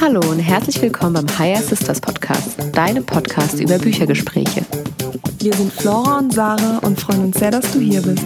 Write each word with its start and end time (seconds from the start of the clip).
Hallo 0.00 0.20
und 0.30 0.38
herzlich 0.38 0.80
willkommen 0.80 1.14
beim 1.14 1.38
Higher 1.38 1.60
Sisters 1.60 2.00
Podcast, 2.00 2.56
deinem 2.72 3.04
Podcast 3.04 3.58
über 3.60 3.78
Büchergespräche. 3.78 4.62
Wir 5.40 5.52
sind 5.54 5.72
Flora 5.72 6.18
und 6.18 6.32
Sarah 6.32 6.78
und 6.82 7.00
freuen 7.00 7.24
uns 7.24 7.38
sehr, 7.38 7.50
dass 7.50 7.72
du 7.72 7.80
hier 7.80 8.02
bist. 8.02 8.24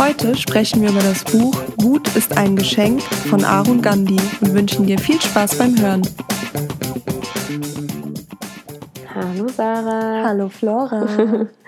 Heute 0.00 0.36
sprechen 0.36 0.82
wir 0.82 0.90
über 0.90 1.02
das 1.02 1.22
Buch 1.22 1.54
Wut 1.76 2.08
ist 2.16 2.36
ein 2.36 2.56
Geschenk 2.56 3.02
von 3.02 3.44
Arun 3.44 3.82
Gandhi 3.82 4.18
und 4.40 4.52
wünschen 4.52 4.86
dir 4.86 4.98
viel 4.98 5.20
Spaß 5.20 5.58
beim 5.58 5.78
Hören. 5.78 6.02
Hallo 9.14 9.46
Sarah. 9.46 10.24
Hallo 10.24 10.48
Flora. 10.48 11.46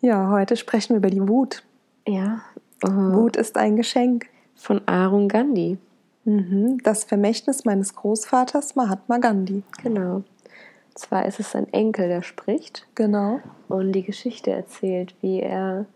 Ja, 0.00 0.30
heute 0.30 0.56
sprechen 0.56 0.94
wir 0.94 0.96
über 0.98 1.10
die 1.10 1.28
Wut. 1.28 1.62
Ja. 2.06 2.40
Uh, 2.82 3.12
Wut 3.12 3.36
ist 3.36 3.56
ein 3.58 3.76
Geschenk. 3.76 4.26
Von 4.54 4.80
Arun 4.86 5.28
Gandhi. 5.28 5.78
Mhm, 6.24 6.82
das 6.82 7.04
Vermächtnis 7.04 7.64
meines 7.64 7.94
Großvaters 7.94 8.76
Mahatma 8.76 9.18
Gandhi. 9.18 9.62
Genau. 9.82 10.22
Zwar 10.94 11.26
ist 11.26 11.40
es 11.40 11.50
sein 11.50 11.70
Enkel, 11.72 12.08
der 12.08 12.22
spricht. 12.22 12.86
Genau. 12.94 13.40
Und 13.68 13.92
die 13.92 14.02
Geschichte 14.02 14.50
erzählt, 14.50 15.14
wie 15.20 15.40
er 15.40 15.86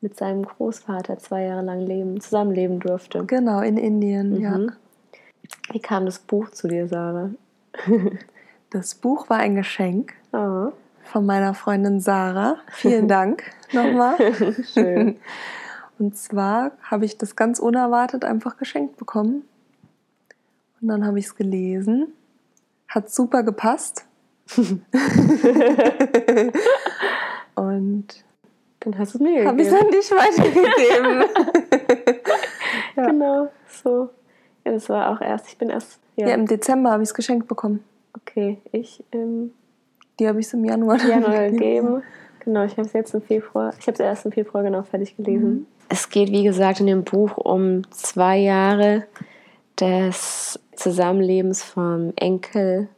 mit 0.00 0.16
seinem 0.16 0.44
Großvater 0.44 1.18
zwei 1.18 1.44
Jahre 1.44 1.64
lang 1.64 1.80
leben, 1.80 2.20
zusammenleben 2.20 2.80
durfte. 2.80 3.24
Genau, 3.24 3.60
in 3.60 3.76
Indien, 3.76 4.34
mhm. 4.34 4.40
ja. 4.40 4.58
Wie 5.72 5.80
kam 5.80 6.06
das 6.06 6.18
Buch 6.18 6.50
zu 6.50 6.68
dir, 6.68 6.88
Sarah? 6.88 7.30
das 8.70 8.94
Buch 8.94 9.28
war 9.28 9.38
ein 9.38 9.56
Geschenk 9.56 10.14
oh. 10.32 10.72
von 11.10 11.26
meiner 11.26 11.54
Freundin 11.54 12.00
Sarah. 12.00 12.56
Vielen 12.70 13.08
Dank 13.16 13.42
nochmal. 13.72 14.16
Schön. 14.72 15.16
Und 15.98 16.16
zwar 16.16 16.70
habe 16.82 17.04
ich 17.04 17.18
das 17.18 17.36
ganz 17.36 17.58
unerwartet 17.58 18.24
einfach 18.24 18.56
geschenkt 18.56 18.96
bekommen. 18.96 19.42
Und 20.80 20.88
dann 20.88 21.04
habe 21.04 21.18
ich 21.18 21.26
es 21.26 21.34
gelesen. 21.34 22.14
Hat 22.88 23.10
super 23.10 23.42
gepasst. 23.42 24.06
und 27.54 28.06
dann 28.80 28.98
hast 28.98 29.14
du 29.14 29.18
es 29.18 29.20
mir. 29.20 29.46
Habe 29.46 29.60
ich 29.62 29.68
es 29.68 29.74
an 29.74 29.90
dich 29.90 30.10
weitergegeben. 30.10 31.24
ja. 32.96 33.06
Genau, 33.06 33.52
so. 33.66 34.08
Ja, 34.64 34.72
das 34.72 34.88
war 34.88 35.10
auch 35.10 35.20
erst, 35.20 35.48
ich 35.48 35.58
bin 35.58 35.68
erst. 35.70 36.00
Ja, 36.16 36.28
ja 36.28 36.34
im 36.34 36.46
Dezember 36.46 36.90
habe 36.90 37.02
ich 37.02 37.10
es 37.10 37.14
geschenkt 37.14 37.46
bekommen. 37.46 37.84
Okay, 38.14 38.58
ich. 38.72 39.04
Ähm, 39.12 39.52
Die 40.20 40.28
habe 40.28 40.38
ich 40.38 40.46
es 40.46 40.52
im 40.52 40.64
Januar, 40.64 40.98
Januar 41.04 41.50
gegeben. 41.50 42.02
Genau, 42.40 42.64
ich 42.64 42.72
habe 42.72 42.82
es 42.82 42.92
jetzt 42.92 43.14
im 43.14 43.22
Februar, 43.22 43.72
ich 43.78 43.86
habe 43.86 43.94
es 43.94 44.00
erst 44.00 44.26
im 44.26 44.32
Februar 44.32 44.62
genau 44.62 44.82
fertig 44.82 45.16
gelesen. 45.16 45.50
Mhm. 45.50 45.66
Es 45.88 46.08
geht, 46.08 46.30
wie 46.30 46.44
gesagt, 46.44 46.80
in 46.80 46.86
dem 46.86 47.04
Buch 47.04 47.36
um 47.36 47.90
zwei 47.90 48.38
Jahre 48.38 49.04
des 49.80 50.60
Zusammenlebens 50.76 51.62
vom 51.62 52.12
Enkel 52.16 52.88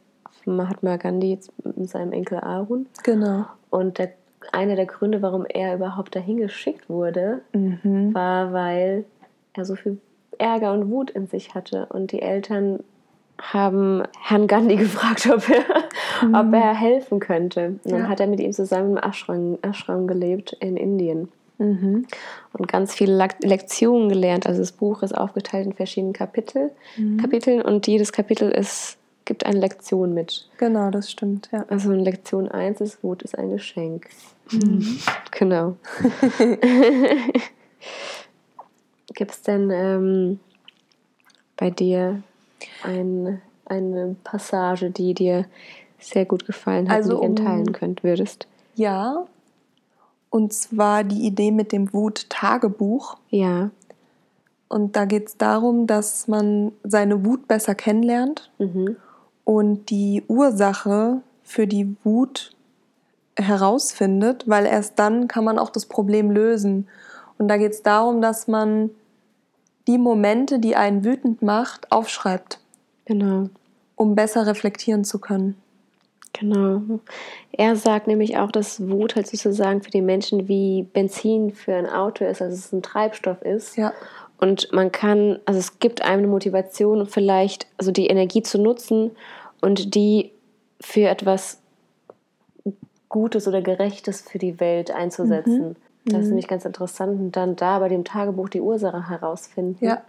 von 0.43 0.57
Mahatma 0.57 0.97
Gandhi 0.97 1.39
mit 1.63 1.89
seinem 1.89 2.11
Enkel 2.11 2.39
Arun. 2.39 2.87
Genau. 3.03 3.45
Und 3.69 3.97
der, 3.99 4.11
einer 4.51 4.75
der 4.75 4.85
Gründe, 4.85 5.21
warum 5.21 5.45
er 5.45 5.75
überhaupt 5.75 6.15
dahin 6.15 6.37
geschickt 6.37 6.89
wurde, 6.89 7.41
mhm. 7.53 8.13
war, 8.13 8.53
weil 8.53 9.05
er 9.53 9.65
so 9.65 9.75
viel 9.75 9.97
Ärger 10.37 10.73
und 10.73 10.89
Wut 10.89 11.09
in 11.11 11.27
sich 11.27 11.55
hatte. 11.55 11.87
Und 11.87 12.11
die 12.11 12.21
Eltern 12.21 12.83
haben 13.41 14.03
Herrn 14.21 14.47
Gandhi 14.47 14.75
gefragt, 14.77 15.29
ob 15.31 15.49
er, 15.49 15.65
mhm. 16.27 16.35
ob 16.35 16.53
er 16.53 16.73
helfen 16.73 17.19
könnte. 17.19 17.79
Und 17.83 17.91
dann 17.91 18.01
ja. 18.01 18.07
hat 18.07 18.19
er 18.19 18.27
mit 18.27 18.39
ihm 18.39 18.53
zusammen 18.53 18.97
im 18.97 19.03
Ashram, 19.03 19.57
Ashram 19.61 20.07
gelebt 20.07 20.53
in 20.59 20.77
Indien. 20.77 21.29
Mhm. 21.57 22.07
Und 22.53 22.67
ganz 22.67 22.93
viele 22.93 23.29
Lektionen 23.41 24.09
gelernt. 24.09 24.47
Also 24.47 24.59
das 24.59 24.71
Buch 24.71 25.03
ist 25.03 25.15
aufgeteilt 25.15 25.65
in 25.67 25.73
verschiedenen 25.73 26.13
Kapitel, 26.13 26.71
mhm. 26.97 27.17
Kapiteln 27.17 27.61
und 27.61 27.87
jedes 27.87 28.11
Kapitel 28.11 28.49
ist, 28.49 28.97
gibt 29.25 29.45
eine 29.45 29.59
Lektion 29.59 30.13
mit. 30.13 30.49
Genau, 30.57 30.89
das 30.89 31.09
stimmt, 31.09 31.49
ja. 31.51 31.65
Also 31.69 31.91
in 31.93 31.99
Lektion 31.99 32.49
1 32.49 32.81
ist 32.81 33.03
Wut 33.03 33.21
ist 33.23 33.37
ein 33.37 33.51
Geschenk. 33.51 34.09
Mhm. 34.51 34.99
Genau. 35.31 35.77
Gibt 39.15 39.31
es 39.31 39.41
denn 39.41 39.71
ähm, 39.71 40.39
bei 41.57 41.71
dir 41.71 42.21
ein, 42.83 43.41
eine 43.65 44.15
Passage, 44.23 44.91
die 44.91 45.13
dir 45.13 45.45
sehr 45.99 46.25
gut 46.25 46.45
gefallen 46.45 46.89
hat 46.89 46.97
also, 46.97 47.19
und 47.19 47.39
die 47.39 47.43
teilen 47.43 47.71
könnt, 47.71 48.03
würdest? 48.03 48.47
Ja. 48.75 49.25
Und 50.29 50.53
zwar 50.53 51.03
die 51.03 51.25
Idee 51.25 51.51
mit 51.51 51.71
dem 51.71 51.93
Wut-Tagebuch. 51.93 53.17
Ja. 53.29 53.69
Und 54.67 54.95
da 54.95 55.05
geht 55.05 55.27
es 55.27 55.37
darum, 55.37 55.85
dass 55.85 56.27
man 56.27 56.71
seine 56.83 57.23
Wut 57.25 57.47
besser 57.47 57.75
kennenlernt 57.75 58.51
mhm. 58.57 58.95
und 59.43 59.89
die 59.91 60.23
Ursache 60.27 61.21
für 61.43 61.67
die 61.67 61.95
Wut 62.03 62.55
herausfindet, 63.37 64.47
weil 64.47 64.65
erst 64.65 64.97
dann 64.97 65.27
kann 65.27 65.43
man 65.43 65.59
auch 65.59 65.69
das 65.69 65.85
Problem 65.85 66.31
lösen. 66.31 66.87
Und 67.37 67.47
da 67.47 67.57
geht 67.57 67.73
es 67.73 67.83
darum, 67.83 68.21
dass 68.21 68.47
man 68.47 68.89
die 69.87 69.97
Momente, 69.97 70.59
die 70.59 70.75
einen 70.75 71.03
wütend 71.03 71.41
macht, 71.41 71.91
aufschreibt. 71.91 72.59
Genau. 73.05 73.49
Um 73.95 74.15
besser 74.15 74.47
reflektieren 74.47 75.03
zu 75.03 75.19
können. 75.19 75.55
Genau. 76.33 76.81
Er 77.51 77.75
sagt 77.75 78.07
nämlich 78.07 78.37
auch, 78.37 78.51
dass 78.51 78.89
Wut 78.89 79.15
halt 79.15 79.27
sozusagen 79.27 79.83
für 79.83 79.91
die 79.91 80.01
Menschen 80.01 80.47
wie 80.47 80.83
Benzin 80.83 81.51
für 81.51 81.75
ein 81.75 81.87
Auto 81.87 82.25
ist, 82.25 82.41
also 82.41 82.55
es 82.55 82.73
ein 82.73 82.81
Treibstoff 82.81 83.41
ist. 83.43 83.77
Ja. 83.77 83.93
Und 84.39 84.71
man 84.73 84.91
kann, 84.91 85.39
also 85.45 85.59
es 85.59 85.79
gibt 85.79 86.01
einem 86.01 86.23
eine 86.23 86.27
Motivation, 86.27 87.05
vielleicht 87.05 87.67
also 87.77 87.91
die 87.91 88.07
Energie 88.07 88.41
zu 88.41 88.57
nutzen 88.57 89.11
und 89.61 89.93
die 89.95 90.31
für 90.81 91.07
etwas 91.07 91.61
Gutes 93.09 93.47
oder 93.47 93.61
Gerechtes 93.61 94.21
für 94.21 94.39
die 94.39 94.59
Welt 94.59 94.89
einzusetzen. 94.89 95.69
Mhm. 95.69 95.75
Das 96.05 96.15
ist 96.15 96.23
mhm. 96.23 96.29
nämlich 96.29 96.47
ganz 96.47 96.65
interessant. 96.65 97.19
Und 97.19 97.31
dann 97.31 97.55
da 97.55 97.79
bei 97.79 97.89
dem 97.89 98.03
Tagebuch 98.03 98.49
die 98.49 98.61
Ursache 98.61 99.09
herausfinden. 99.09 99.83
Ja. 99.83 100.01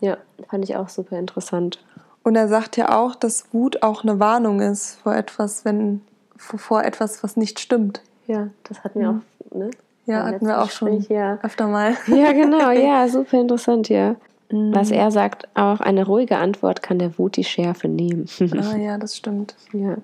Ja, 0.00 0.18
fand 0.48 0.64
ich 0.64 0.76
auch 0.76 0.88
super 0.88 1.18
interessant. 1.18 1.82
Und 2.22 2.36
er 2.36 2.48
sagt 2.48 2.76
ja 2.76 2.98
auch, 2.98 3.14
dass 3.14 3.52
Wut 3.52 3.82
auch 3.82 4.02
eine 4.02 4.18
Warnung 4.18 4.60
ist 4.60 4.96
vor 4.96 5.14
etwas, 5.14 5.64
wenn 5.64 6.00
vor 6.36 6.82
etwas, 6.82 7.22
was 7.22 7.36
nicht 7.36 7.60
stimmt. 7.60 8.02
Ja, 8.26 8.48
das 8.64 8.82
hatten 8.82 9.00
wir 9.00 9.12
mhm. 9.12 9.22
auch, 9.50 9.56
ne? 9.56 9.70
Ja, 10.06 10.24
hatten 10.24 10.46
wir 10.46 10.60
auch 10.60 10.70
schon 10.70 11.00
ja. 11.08 11.38
öfter 11.42 11.66
mal. 11.66 11.96
Ja, 12.06 12.32
genau, 12.32 12.70
ja, 12.72 13.08
super 13.08 13.40
interessant, 13.40 13.88
ja. 13.88 14.16
Mhm. 14.50 14.74
Was 14.74 14.90
er 14.90 15.10
sagt, 15.10 15.48
auch 15.54 15.80
eine 15.80 16.06
ruhige 16.06 16.36
Antwort 16.36 16.82
kann 16.82 16.98
der 16.98 17.18
Wut 17.18 17.36
die 17.36 17.44
Schärfe 17.44 17.88
nehmen. 17.88 18.26
ah 18.40 18.76
ja, 18.76 18.98
das 18.98 19.16
stimmt. 19.16 19.54
Ja. 19.72 19.96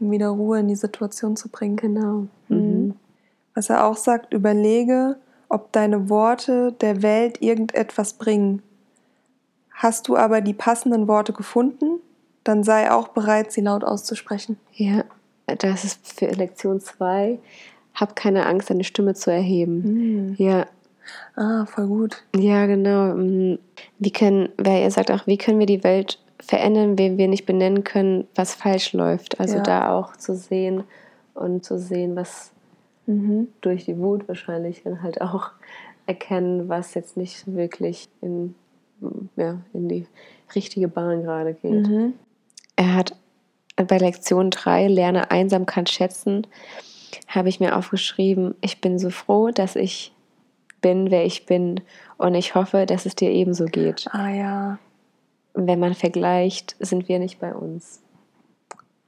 Um 0.00 0.10
wieder 0.10 0.28
Ruhe 0.28 0.60
in 0.60 0.68
die 0.68 0.76
Situation 0.76 1.36
zu 1.36 1.48
bringen. 1.48 1.76
Genau. 1.76 2.26
Mhm. 2.48 2.94
Was 3.54 3.70
er 3.70 3.84
auch 3.86 3.96
sagt, 3.96 4.32
überlege, 4.32 5.16
ob 5.48 5.72
deine 5.72 6.08
Worte 6.08 6.72
der 6.80 7.02
Welt 7.02 7.40
irgendetwas 7.40 8.14
bringen. 8.14 8.62
Hast 9.70 10.08
du 10.08 10.16
aber 10.16 10.40
die 10.40 10.54
passenden 10.54 11.06
Worte 11.08 11.32
gefunden, 11.32 12.00
dann 12.42 12.62
sei 12.64 12.90
auch 12.90 13.08
bereit, 13.08 13.52
sie 13.52 13.60
laut 13.60 13.84
auszusprechen. 13.84 14.58
Ja, 14.72 15.04
das 15.58 15.84
ist 15.84 16.18
für 16.18 16.26
Lektion 16.26 16.80
2. 16.80 17.38
Hab 17.94 18.16
keine 18.16 18.46
Angst, 18.46 18.70
deine 18.70 18.84
Stimme 18.84 19.14
zu 19.14 19.30
erheben. 19.30 19.82
Mhm. 20.30 20.34
Ja. 20.38 20.66
Ah, 21.36 21.66
voll 21.66 21.86
gut. 21.86 22.22
Ja, 22.34 22.66
genau. 22.66 23.14
Mhm. 23.14 23.58
Wie 23.98 24.10
können, 24.10 24.48
wer 24.56 24.82
ihr 24.82 24.90
sagt 24.90 25.10
auch, 25.10 25.26
wie 25.26 25.38
können 25.38 25.58
wir 25.58 25.66
die 25.66 25.84
Welt 25.84 26.18
verändern, 26.40 26.98
wenn 26.98 27.18
wir 27.18 27.28
nicht 27.28 27.46
benennen 27.46 27.84
können, 27.84 28.26
was 28.34 28.54
falsch 28.54 28.92
läuft? 28.92 29.38
Also 29.38 29.56
Ja. 29.56 29.62
da 29.62 29.92
auch 29.92 30.16
zu 30.16 30.34
sehen 30.34 30.84
und 31.34 31.64
zu 31.64 31.78
sehen, 31.78 32.16
was 32.16 32.50
Mhm. 33.06 33.48
durch 33.60 33.84
die 33.84 33.98
Wut 33.98 34.26
wahrscheinlich 34.28 34.82
dann 34.82 35.02
halt 35.02 35.20
auch 35.20 35.50
erkennen, 36.06 36.68
was 36.68 36.94
jetzt 36.94 37.16
nicht 37.16 37.46
wirklich 37.54 38.08
in, 38.20 38.54
ja, 39.36 39.58
in 39.72 39.88
die 39.88 40.06
richtige 40.54 40.88
Bahn 40.88 41.22
gerade 41.22 41.54
geht. 41.54 41.86
Mhm. 41.88 42.14
Er 42.76 42.94
hat 42.94 43.16
bei 43.76 43.98
Lektion 43.98 44.50
3, 44.50 44.88
Lerne 44.88 45.30
Einsamkeit 45.30 45.88
schätzen, 45.90 46.46
habe 47.28 47.48
ich 47.48 47.60
mir 47.60 47.76
aufgeschrieben, 47.76 48.54
ich 48.60 48.80
bin 48.80 48.98
so 48.98 49.10
froh, 49.10 49.50
dass 49.50 49.76
ich 49.76 50.12
bin, 50.80 51.10
wer 51.10 51.24
ich 51.24 51.46
bin 51.46 51.80
und 52.18 52.34
ich 52.34 52.54
hoffe, 52.54 52.86
dass 52.86 53.06
es 53.06 53.14
dir 53.16 53.30
ebenso 53.30 53.64
geht. 53.66 54.06
Ah 54.12 54.28
ja, 54.30 54.78
Wenn 55.54 55.78
man 55.80 55.94
vergleicht, 55.94 56.76
sind 56.80 57.08
wir 57.08 57.18
nicht 57.18 57.38
bei 57.40 57.54
uns. 57.54 58.00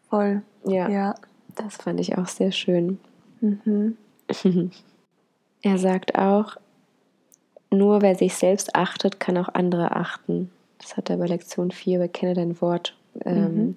voll. 0.09 0.43
Ja, 0.65 0.89
Ja. 0.89 1.15
das 1.57 1.77
fand 1.77 2.01
ich 2.01 2.17
auch 2.17 2.27
sehr 2.29 2.53
schön. 2.53 2.99
Mhm. 3.41 3.97
Er 5.63 5.79
sagt 5.79 6.17
auch, 6.19 6.57
nur 7.71 8.03
wer 8.03 8.15
sich 8.15 8.35
selbst 8.35 8.75
achtet, 8.77 9.19
kann 9.21 9.37
auch 9.37 9.49
andere 9.53 9.93
achten. 9.95 10.51
Das 10.79 10.97
hat 10.97 11.11
er 11.11 11.17
bei 11.17 11.27
Lektion 11.27 11.71
4, 11.71 11.99
bekenne 11.99 12.35
dein 12.35 12.61
Wort. 12.61 12.97
Ähm, 13.25 13.55
Mhm. 13.55 13.77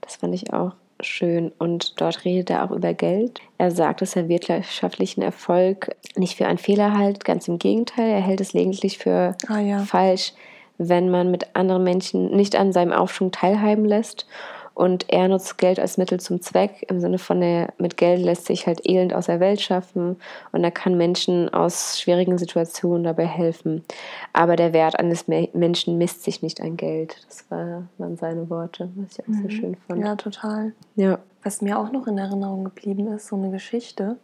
Das 0.00 0.16
fand 0.16 0.34
ich 0.34 0.52
auch 0.52 0.72
schön. 1.00 1.52
Und 1.58 2.00
dort 2.00 2.24
redet 2.24 2.50
er 2.50 2.64
auch 2.64 2.70
über 2.72 2.92
Geld. 2.92 3.40
Er 3.58 3.70
sagt, 3.70 4.02
dass 4.02 4.16
er 4.16 4.28
wirtschaftlichen 4.28 5.22
Erfolg 5.22 5.94
nicht 6.16 6.36
für 6.36 6.46
einen 6.46 6.58
Fehler 6.58 6.98
hält, 6.98 7.24
ganz 7.24 7.46
im 7.48 7.58
Gegenteil. 7.58 8.08
Er 8.10 8.20
hält 8.20 8.40
es 8.40 8.52
lediglich 8.52 8.98
für 8.98 9.36
Ah, 9.48 9.60
ja. 9.60 9.78
falsch, 9.80 10.32
wenn 10.78 11.08
man 11.10 11.30
mit 11.30 11.54
anderen 11.54 11.84
Menschen 11.84 12.30
nicht 12.36 12.56
an 12.56 12.72
seinem 12.72 12.92
Aufschwung 12.92 13.30
teilhaben 13.30 13.84
lässt. 13.84 14.26
Und 14.74 15.10
er 15.10 15.28
nutzt 15.28 15.58
Geld 15.58 15.78
als 15.78 15.98
Mittel 15.98 16.18
zum 16.18 16.40
Zweck, 16.40 16.86
im 16.88 16.98
Sinne 16.98 17.18
von, 17.18 17.40
der, 17.40 17.74
mit 17.76 17.98
Geld 17.98 18.20
lässt 18.20 18.46
sich 18.46 18.66
halt 18.66 18.80
Elend 18.88 19.12
aus 19.12 19.26
der 19.26 19.38
Welt 19.38 19.60
schaffen 19.60 20.16
und 20.52 20.64
er 20.64 20.70
kann 20.70 20.96
Menschen 20.96 21.52
aus 21.52 22.00
schwierigen 22.00 22.38
Situationen 22.38 23.04
dabei 23.04 23.26
helfen. 23.26 23.84
Aber 24.32 24.56
der 24.56 24.72
Wert 24.72 24.98
eines 24.98 25.28
Me- 25.28 25.50
Menschen 25.52 25.98
misst 25.98 26.24
sich 26.24 26.42
nicht 26.42 26.62
an 26.62 26.78
Geld. 26.78 27.22
Das 27.28 27.50
war, 27.50 27.82
waren 27.98 28.16
seine 28.16 28.48
Worte, 28.48 28.88
was 28.96 29.18
ich 29.18 29.24
auch 29.28 29.42
sehr 29.42 29.50
schön 29.50 29.76
fand. 29.86 30.00
Ja, 30.00 30.16
total. 30.16 30.72
Ja. 30.96 31.18
Was 31.42 31.60
mir 31.60 31.78
auch 31.78 31.92
noch 31.92 32.06
in 32.06 32.16
Erinnerung 32.16 32.64
geblieben 32.64 33.08
ist, 33.08 33.26
so 33.26 33.36
eine 33.36 33.50
Geschichte, 33.50 34.16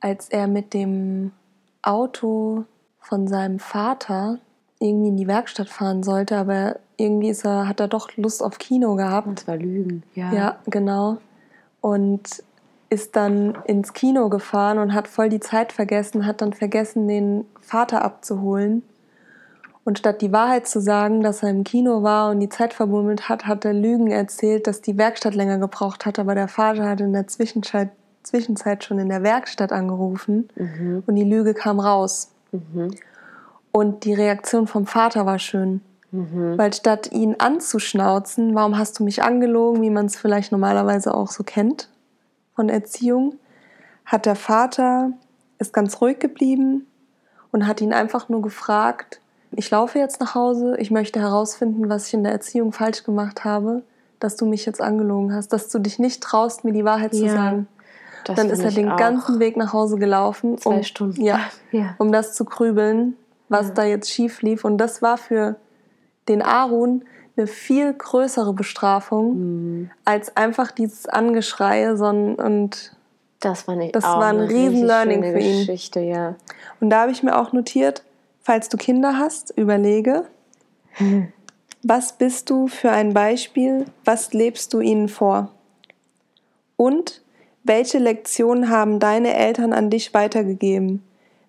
als 0.00 0.30
er 0.30 0.48
mit 0.48 0.74
dem 0.74 1.30
Auto 1.82 2.64
von 2.98 3.28
seinem 3.28 3.60
Vater 3.60 4.38
irgendwie 4.82 5.08
in 5.08 5.16
die 5.16 5.26
Werkstatt 5.28 5.68
fahren 5.68 6.02
sollte, 6.02 6.36
aber 6.36 6.76
irgendwie 6.96 7.30
ist 7.30 7.44
er, 7.44 7.68
hat 7.68 7.80
er 7.80 7.88
doch 7.88 8.16
Lust 8.16 8.42
auf 8.42 8.58
Kino 8.58 8.94
gehabt. 8.96 9.26
Und 9.26 9.40
zwar 9.40 9.56
Lügen. 9.56 10.02
Ja. 10.14 10.32
Ja, 10.32 10.56
genau. 10.66 11.18
Und 11.80 12.42
ist 12.90 13.16
dann 13.16 13.56
ins 13.64 13.92
Kino 13.94 14.28
gefahren 14.28 14.78
und 14.78 14.92
hat 14.92 15.08
voll 15.08 15.28
die 15.30 15.40
Zeit 15.40 15.72
vergessen, 15.72 16.26
hat 16.26 16.42
dann 16.42 16.52
vergessen, 16.52 17.08
den 17.08 17.46
Vater 17.60 18.02
abzuholen. 18.04 18.82
Und 19.84 19.98
statt 19.98 20.20
die 20.20 20.30
Wahrheit 20.30 20.68
zu 20.68 20.80
sagen, 20.80 21.22
dass 21.22 21.42
er 21.42 21.50
im 21.50 21.64
Kino 21.64 22.02
war 22.02 22.30
und 22.30 22.38
die 22.40 22.48
Zeit 22.50 22.72
verbummelt 22.74 23.28
hat, 23.28 23.46
hat 23.46 23.64
er 23.64 23.72
Lügen 23.72 24.08
erzählt, 24.12 24.66
dass 24.66 24.80
die 24.80 24.96
Werkstatt 24.98 25.34
länger 25.34 25.58
gebraucht 25.58 26.06
hat, 26.06 26.18
aber 26.20 26.34
der 26.36 26.46
Vater 26.48 26.88
hat 26.88 27.00
in 27.00 27.12
der 27.12 27.26
Zwischenzeit, 27.26 27.88
Zwischenzeit 28.22 28.84
schon 28.84 29.00
in 29.00 29.08
der 29.08 29.24
Werkstatt 29.24 29.72
angerufen 29.72 30.48
Mhm. 30.54 31.02
und 31.06 31.16
die 31.16 31.24
Lüge 31.24 31.54
kam 31.54 31.80
raus. 31.80 32.30
Mhm. 32.52 32.90
Und 33.72 34.04
die 34.04 34.14
Reaktion 34.14 34.66
vom 34.66 34.86
Vater 34.86 35.26
war 35.26 35.38
schön. 35.38 35.80
Mhm. 36.10 36.58
Weil 36.58 36.72
statt 36.74 37.10
ihn 37.10 37.36
anzuschnauzen, 37.38 38.54
warum 38.54 38.76
hast 38.78 38.98
du 38.98 39.04
mich 39.04 39.22
angelogen, 39.22 39.80
wie 39.82 39.90
man 39.90 40.06
es 40.06 40.16
vielleicht 40.16 40.52
normalerweise 40.52 41.14
auch 41.14 41.30
so 41.30 41.42
kennt 41.42 41.88
von 42.54 42.68
Erziehung, 42.68 43.36
hat 44.04 44.26
der 44.26 44.36
Vater 44.36 45.12
ist 45.58 45.72
ganz 45.72 46.00
ruhig 46.02 46.18
geblieben 46.18 46.86
und 47.50 47.66
hat 47.66 47.80
ihn 47.80 47.94
einfach 47.94 48.28
nur 48.28 48.42
gefragt, 48.42 49.20
ich 49.52 49.70
laufe 49.70 49.98
jetzt 49.98 50.20
nach 50.20 50.34
Hause, 50.34 50.76
ich 50.78 50.90
möchte 50.90 51.20
herausfinden, 51.20 51.88
was 51.88 52.08
ich 52.08 52.14
in 52.14 52.24
der 52.24 52.32
Erziehung 52.32 52.72
falsch 52.72 53.04
gemacht 53.04 53.44
habe, 53.44 53.82
dass 54.18 54.36
du 54.36 54.44
mich 54.46 54.66
jetzt 54.66 54.80
angelogen 54.80 55.34
hast, 55.34 55.48
dass 55.52 55.68
du 55.68 55.78
dich 55.78 55.98
nicht 55.98 56.22
traust, 56.22 56.64
mir 56.64 56.72
die 56.72 56.84
Wahrheit 56.84 57.14
zu 57.14 57.24
Ja, 57.24 57.32
sagen. 57.32 57.68
Das 58.24 58.36
Dann 58.36 58.50
ist 58.50 58.60
er 58.62 58.70
den 58.70 58.96
ganzen 58.96 59.40
Weg 59.40 59.56
nach 59.56 59.72
Hause 59.72 59.96
gelaufen, 59.98 60.58
Zwei 60.58 60.76
um, 60.76 60.82
Stunden. 60.82 61.22
Ja, 61.22 61.40
Ja. 61.70 61.94
um 61.98 62.12
das 62.12 62.34
zu 62.34 62.44
grübeln, 62.44 63.16
was 63.52 63.72
da 63.74 63.84
jetzt 63.84 64.10
schief 64.10 64.42
lief. 64.42 64.64
Und 64.64 64.78
das 64.78 65.02
war 65.02 65.16
für 65.18 65.56
den 66.28 66.42
Arun 66.42 67.04
eine 67.36 67.46
viel 67.46 67.92
größere 67.92 68.52
Bestrafung 68.52 69.34
Mhm. 69.36 69.90
als 70.04 70.36
einfach 70.36 70.70
dieses 70.70 71.06
Angeschreie, 71.06 71.96
sondern 71.96 72.34
und, 72.44 72.96
Das 73.40 73.66
war 73.66 73.74
nicht 73.76 73.94
Das 73.96 74.04
auch 74.04 74.18
war 74.18 74.28
ein 74.28 74.40
riesen 74.40 74.84
Learning 74.86 75.22
für 75.22 75.38
ihn. 75.38 75.58
Geschichte, 75.60 76.00
ja. 76.00 76.34
und 76.80 76.90
da 76.90 77.02
habe 77.02 77.12
ich 77.12 77.22
mir 77.22 77.38
auch 77.38 77.52
notiert, 77.52 78.02
falls 78.40 78.68
du 78.68 78.76
Kinder 78.76 79.18
hast, 79.18 79.50
überlege, 79.56 80.24
was 81.82 82.12
bist 82.18 82.50
du 82.50 82.68
für 82.68 82.90
ein 82.90 83.14
Beispiel, 83.14 83.86
was 84.04 84.32
lebst 84.32 84.72
du 84.74 84.80
ihnen 84.80 85.08
vor? 85.08 85.48
Und 86.76 87.22
welche 87.64 87.98
Lektionen 87.98 88.68
haben 88.70 88.98
deine 89.00 89.34
Eltern 89.34 89.72
an 89.72 89.88
dich 89.90 90.12
weitergegeben? 90.14 91.02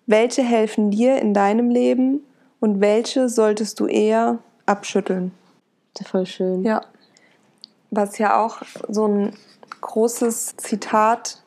Welche 0.06 0.42
helfen 0.42 0.90
dir 0.90 1.18
in 1.20 1.34
deinem 1.34 1.70
Leben 1.70 2.20
und 2.60 2.80
welche 2.80 3.28
solltest 3.28 3.80
du 3.80 3.86
eher 3.86 4.38
abschütteln? 4.66 5.32
Das 5.94 6.06
ist 6.06 6.10
voll 6.10 6.26
schön. 6.26 6.62
Ja. 6.64 6.82
Was 7.90 8.18
ja 8.18 8.42
auch 8.44 8.62
so 8.88 9.06
ein 9.06 9.32
großes 9.80 10.56
Zitat 10.56 11.40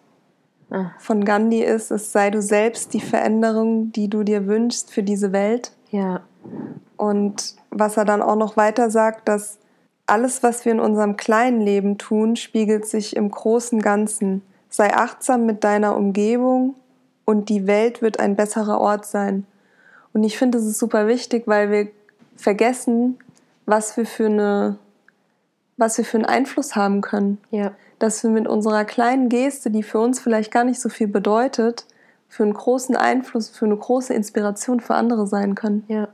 Ah, 0.70 0.92
von 1.00 1.24
Gandhi 1.24 1.64
ist, 1.64 1.92
es 1.92 2.12
sei 2.12 2.30
du 2.30 2.42
selbst 2.42 2.94
die 2.94 3.00
Veränderung, 3.00 3.94
die 3.94 4.10
du 4.10 4.24
dir 4.24 4.48
wünschst 4.48 4.92
für 4.92 5.02
diese 5.04 5.32
Welt. 5.32 5.72
ja. 5.92 6.22
Und 6.98 7.56
was 7.70 7.96
er 7.96 8.06
dann 8.06 8.22
auch 8.24 8.36
noch 8.36 8.58
weiter 8.58 8.90
sagt, 8.90 9.30
dass 9.30 9.60
alles, 10.08 10.42
was 10.42 10.66
wir 10.66 10.72
in 10.72 10.80
unserem 10.80 11.16
kleinen 11.16 11.62
Leben 11.62 11.98
tun, 12.00 12.36
spiegelt 12.36 12.86
sich 12.88 13.16
im 13.16 13.30
großen 13.30 13.82
Ganzen. 13.82 14.42
Sei 14.68 14.94
achtsam 14.94 15.46
mit 15.46 15.64
deiner 15.64 15.96
Umgebung 15.96 16.74
und 17.28 17.50
die 17.50 17.68
Welt 17.68 18.02
wird 18.02 18.22
ein 18.22 18.38
besserer 18.38 18.80
Ort 18.80 19.06
sein. 19.06 19.46
Und 20.14 20.24
ich 20.24 20.38
finde, 20.38 20.58
das 20.58 20.66
ist 20.66 20.80
super 20.80 21.08
wichtig, 21.08 21.44
weil 21.46 21.70
wir 21.70 21.88
vergessen, 22.38 23.20
was 23.66 23.98
wir 23.98 24.06
für 24.06 24.28
eine, 24.28 24.78
was 25.76 25.98
wir 25.98 26.06
für 26.06 26.18
einen 26.18 26.26
Einfluss 26.26 26.78
haben 26.78 27.02
können. 27.02 27.38
Ja. 27.52 27.74
Dass 28.00 28.24
wir 28.24 28.30
mit 28.32 28.48
unserer 28.48 28.86
kleinen 28.86 29.28
Geste, 29.28 29.70
die 29.70 29.84
für 29.84 30.00
uns 30.00 30.22
vielleicht 30.22 30.52
gar 30.54 30.64
nicht 30.64 30.80
so 30.80 30.88
viel 30.88 31.10
bedeutet, 31.10 31.86
für 32.30 32.44
einen 32.44 32.54
großen 32.54 32.96
Einfluss, 32.96 33.50
für 33.50 33.66
eine 33.66 33.76
große 33.76 34.14
Inspiration 34.14 34.80
für 34.80 34.96
andere 34.96 35.28
sein 35.28 35.54
können. 35.54 35.84
Ja. 35.90 36.08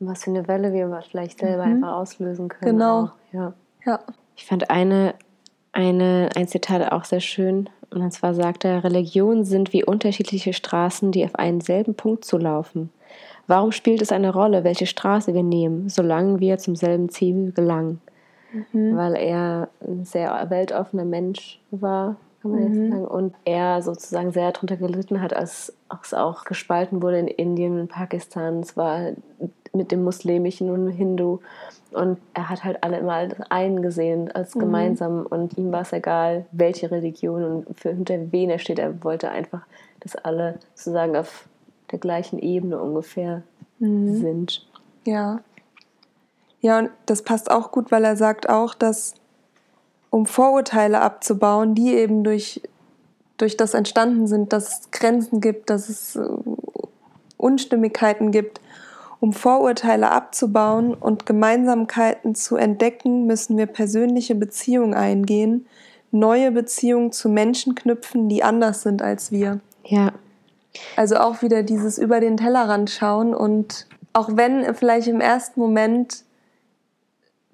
Und 0.00 0.08
was 0.08 0.24
für 0.24 0.30
eine 0.30 0.48
Welle 0.48 0.72
wir 0.72 1.02
vielleicht 1.10 1.40
selber 1.40 1.66
Mhm. 1.66 1.84
einfach 1.84 1.96
auslösen 1.96 2.48
können. 2.48 2.72
Genau. 2.78 3.02
Auch. 3.02 3.12
Ja. 3.32 3.52
Ja. 3.84 4.00
Ich 4.36 4.46
fand 4.46 4.70
eine, 4.70 5.14
eine, 5.72 6.30
ein 6.34 6.48
Zitat 6.48 6.92
auch 6.92 7.04
sehr 7.04 7.20
schön. 7.20 7.68
Und 7.92 8.10
zwar 8.12 8.34
sagt 8.34 8.64
er, 8.64 8.84
Religionen 8.84 9.44
sind 9.44 9.72
wie 9.72 9.84
unterschiedliche 9.84 10.52
Straßen, 10.52 11.12
die 11.12 11.24
auf 11.24 11.34
einen 11.34 11.60
selben 11.60 11.94
Punkt 11.94 12.24
zulaufen. 12.24 12.90
Warum 13.46 13.72
spielt 13.72 14.02
es 14.02 14.12
eine 14.12 14.32
Rolle, 14.32 14.64
welche 14.64 14.86
Straße 14.86 15.34
wir 15.34 15.42
nehmen, 15.42 15.88
solange 15.88 16.40
wir 16.40 16.58
zum 16.58 16.76
selben 16.76 17.08
Ziel 17.08 17.52
gelangen? 17.52 18.00
Mhm. 18.72 18.96
Weil 18.96 19.16
er 19.16 19.68
ein 19.86 20.04
sehr 20.04 20.46
weltoffener 20.48 21.04
Mensch 21.04 21.60
war, 21.70 22.16
kann 22.42 22.50
man 22.50 22.62
jetzt 22.64 22.76
Mhm. 22.76 22.90
sagen. 22.90 23.04
Und 23.06 23.34
er 23.44 23.80
sozusagen 23.82 24.32
sehr 24.32 24.52
darunter 24.52 24.76
gelitten 24.76 25.22
hat, 25.22 25.34
als 25.34 25.72
es 26.02 26.12
auch 26.14 26.44
gespalten 26.44 27.00
wurde 27.02 27.18
in 27.20 27.28
Indien 27.28 27.80
und 27.80 27.88
Pakistan. 27.88 28.60
Es 28.60 28.76
war 28.76 29.12
mit 29.72 29.90
dem 29.92 30.04
Muslimischen 30.04 30.68
und 30.70 30.86
dem 30.86 30.94
Hindu. 30.94 31.38
Und 31.92 32.18
er 32.34 32.48
hat 32.50 32.64
halt 32.64 32.82
alle 32.82 32.98
immer 32.98 33.14
als 33.14 33.34
einen 33.50 33.80
gesehen, 33.82 34.30
als 34.32 34.54
Mhm. 34.54 34.60
gemeinsam. 34.60 35.26
Und 35.26 35.56
ihm 35.56 35.72
war 35.72 35.82
es 35.82 35.92
egal, 35.92 36.46
welche 36.52 36.90
Religion 36.90 37.44
und 37.44 37.78
für 37.80 37.90
hinter 37.90 38.32
wen 38.32 38.50
er 38.50 38.58
steht. 38.58 38.78
Er 38.78 39.02
wollte 39.04 39.30
einfach, 39.30 39.62
dass 40.00 40.16
alle 40.16 40.58
sozusagen 40.74 41.16
auf 41.16 41.46
der 41.90 41.98
gleichen 41.98 42.38
Ebene 42.38 42.80
ungefähr 42.82 43.42
Mhm. 43.78 44.16
sind. 44.16 44.66
Ja. 45.04 45.40
Ja, 46.60 46.78
und 46.78 46.90
das 47.06 47.22
passt 47.22 47.50
auch 47.50 47.70
gut, 47.72 47.90
weil 47.90 48.04
er 48.04 48.16
sagt 48.16 48.48
auch, 48.48 48.74
dass 48.74 49.14
um 50.12 50.26
Vorurteile 50.26 51.00
abzubauen, 51.00 51.74
die 51.74 51.94
eben 51.94 52.22
durch, 52.22 52.60
durch 53.38 53.56
das 53.56 53.72
entstanden 53.72 54.26
sind, 54.26 54.52
dass 54.52 54.68
es 54.68 54.90
Grenzen 54.90 55.40
gibt, 55.40 55.70
dass 55.70 55.88
es 55.88 56.16
äh, 56.16 56.28
Unstimmigkeiten 57.38 58.30
gibt, 58.30 58.60
um 59.20 59.32
Vorurteile 59.32 60.10
abzubauen 60.10 60.92
und 60.92 61.24
Gemeinsamkeiten 61.24 62.34
zu 62.34 62.56
entdecken, 62.56 63.26
müssen 63.26 63.56
wir 63.56 63.64
persönliche 63.64 64.34
Beziehungen 64.34 64.92
eingehen, 64.92 65.66
neue 66.10 66.52
Beziehungen 66.52 67.10
zu 67.10 67.30
Menschen 67.30 67.74
knüpfen, 67.74 68.28
die 68.28 68.44
anders 68.44 68.82
sind 68.82 69.00
als 69.00 69.32
wir. 69.32 69.60
Ja, 69.82 70.12
Also 70.96 71.16
auch 71.16 71.40
wieder 71.40 71.62
dieses 71.62 71.96
über 71.96 72.20
den 72.20 72.36
Tellerrand 72.36 72.90
schauen 72.90 73.34
und 73.34 73.86
auch 74.12 74.28
wenn 74.34 74.74
vielleicht 74.74 75.08
im 75.08 75.22
ersten 75.22 75.58
Moment 75.58 76.24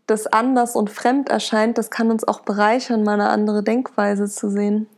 das 0.09 0.27
anders 0.27 0.75
und 0.75 0.91
fremd 0.91 1.29
erscheint, 1.29 1.79
das 1.79 1.91
kann 1.91 2.11
uns 2.11 2.27
auch 2.27 2.41
bereichern, 2.41 3.05
mal 3.05 3.15
eine 3.15 3.29
andere 3.29 3.63
Denkweise 3.63 4.27
zu 4.29 4.51
sehen. 4.51 4.89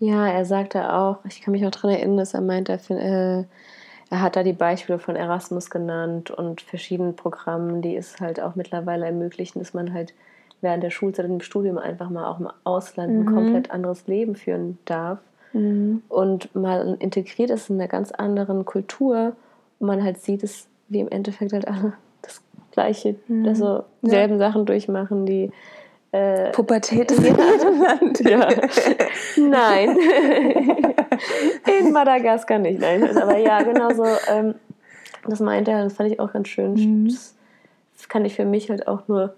Ja, 0.00 0.26
er 0.26 0.44
sagte 0.44 0.92
auch, 0.92 1.18
ich 1.24 1.40
kann 1.40 1.52
mich 1.52 1.62
noch 1.62 1.70
daran 1.70 1.90
erinnern, 1.90 2.16
dass 2.16 2.34
er 2.34 2.40
meinte, 2.40 2.72
er, 2.72 2.78
fin- 2.80 2.98
äh, 2.98 3.44
er 4.10 4.20
hat 4.22 4.36
da 4.36 4.42
die 4.42 4.52
Beispiele 4.52 4.98
von 4.98 5.16
Erasmus 5.16 5.70
genannt 5.70 6.30
und 6.30 6.60
verschiedenen 6.60 7.14
Programmen, 7.14 7.80
die 7.80 7.96
es 7.96 8.20
halt 8.20 8.40
auch 8.40 8.54
mittlerweile 8.54 9.06
ermöglichen, 9.06 9.60
dass 9.60 9.72
man 9.72 9.92
halt 9.94 10.12
während 10.60 10.82
der 10.82 10.90
Schulzeit 10.90 11.26
und 11.26 11.32
im 11.34 11.40
Studium 11.40 11.78
einfach 11.78 12.10
mal 12.10 12.26
auch 12.26 12.40
im 12.40 12.48
Ausland 12.64 13.12
ein 13.12 13.24
Mhm. 13.24 13.34
komplett 13.34 13.70
anderes 13.70 14.06
Leben 14.06 14.34
führen 14.34 14.78
darf 14.86 15.18
und 16.08 16.52
mal 16.56 16.96
integriert 16.98 17.50
ist 17.50 17.70
in 17.70 17.78
einer 17.80 17.86
ganz 17.88 18.10
anderen 18.10 18.64
Kultur 18.64 19.36
und 19.78 19.86
man 19.86 20.02
halt 20.02 20.18
sieht, 20.18 20.42
dass 20.42 20.66
wir 20.88 21.00
im 21.02 21.08
Endeffekt 21.08 21.52
halt 21.52 21.68
alle 21.68 21.92
das 22.22 22.40
Gleiche, 22.74 23.14
Mhm. 23.28 23.46
also 23.48 23.84
Ja. 24.02 24.10
selben 24.10 24.38
Sachen 24.38 24.66
durchmachen, 24.66 25.24
die 25.26 25.50
äh, 26.12 26.50
Pubertät 26.50 27.10
ist 27.12 27.22
Land. 27.22 28.20
ja. 28.20 28.48
Nein. 29.36 29.96
In 31.80 31.92
Madagaskar 31.92 32.58
nicht, 32.58 32.80
nein. 32.80 33.16
Aber 33.16 33.36
ja, 33.38 33.62
genau 33.62 33.90
so. 33.94 34.04
Ähm, 34.28 34.54
das 35.26 35.40
meinte 35.40 35.70
er, 35.70 35.84
das 35.84 35.94
fand 35.94 36.12
ich 36.12 36.20
auch 36.20 36.32
ganz 36.32 36.48
schön. 36.48 36.74
Mhm. 36.74 37.08
Das 37.96 38.08
kann 38.08 38.24
ich 38.24 38.34
für 38.34 38.44
mich 38.44 38.68
halt 38.70 38.86
auch 38.88 39.08
nur 39.08 39.34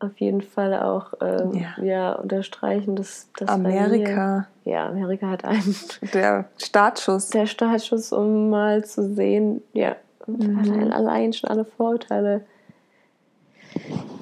auf 0.00 0.18
jeden 0.20 0.42
Fall 0.42 0.74
auch 0.80 1.14
ähm, 1.20 1.52
Ja. 1.54 1.82
ja. 1.84 2.12
unterstreichen, 2.12 2.94
dass, 2.94 3.28
dass 3.36 3.48
Amerika, 3.48 4.46
Mir, 4.64 4.72
ja, 4.72 4.86
Amerika 4.88 5.28
hat 5.28 5.44
einen 5.44 5.74
der 6.14 6.44
Startschuss. 6.58 7.30
der 7.30 7.46
Startschuss, 7.46 8.12
um 8.12 8.50
mal 8.50 8.84
zu 8.84 9.02
sehen, 9.14 9.62
ja, 9.72 9.96
Mhm. 10.26 10.58
einen 10.72 10.92
allein 10.92 11.32
schon 11.32 11.48
alle 11.48 11.64
Vorteile. 11.64 12.42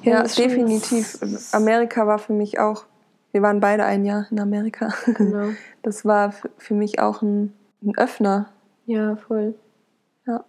Ja, 0.03 0.23
definitiv. 0.23 1.19
Amerika 1.51 2.07
war 2.07 2.19
für 2.19 2.33
mich 2.33 2.59
auch, 2.59 2.85
wir 3.31 3.41
waren 3.41 3.59
beide 3.59 3.83
ein 3.85 4.05
Jahr 4.05 4.25
in 4.31 4.39
Amerika. 4.39 4.93
Genau. 5.05 5.49
Das 5.83 6.03
war 6.03 6.33
für 6.57 6.73
mich 6.73 6.99
auch 6.99 7.21
ein, 7.21 7.53
ein 7.81 7.97
Öffner. 7.97 8.49
Ja, 8.87 9.15
voll. 9.15 9.55
Ja, 10.25 10.43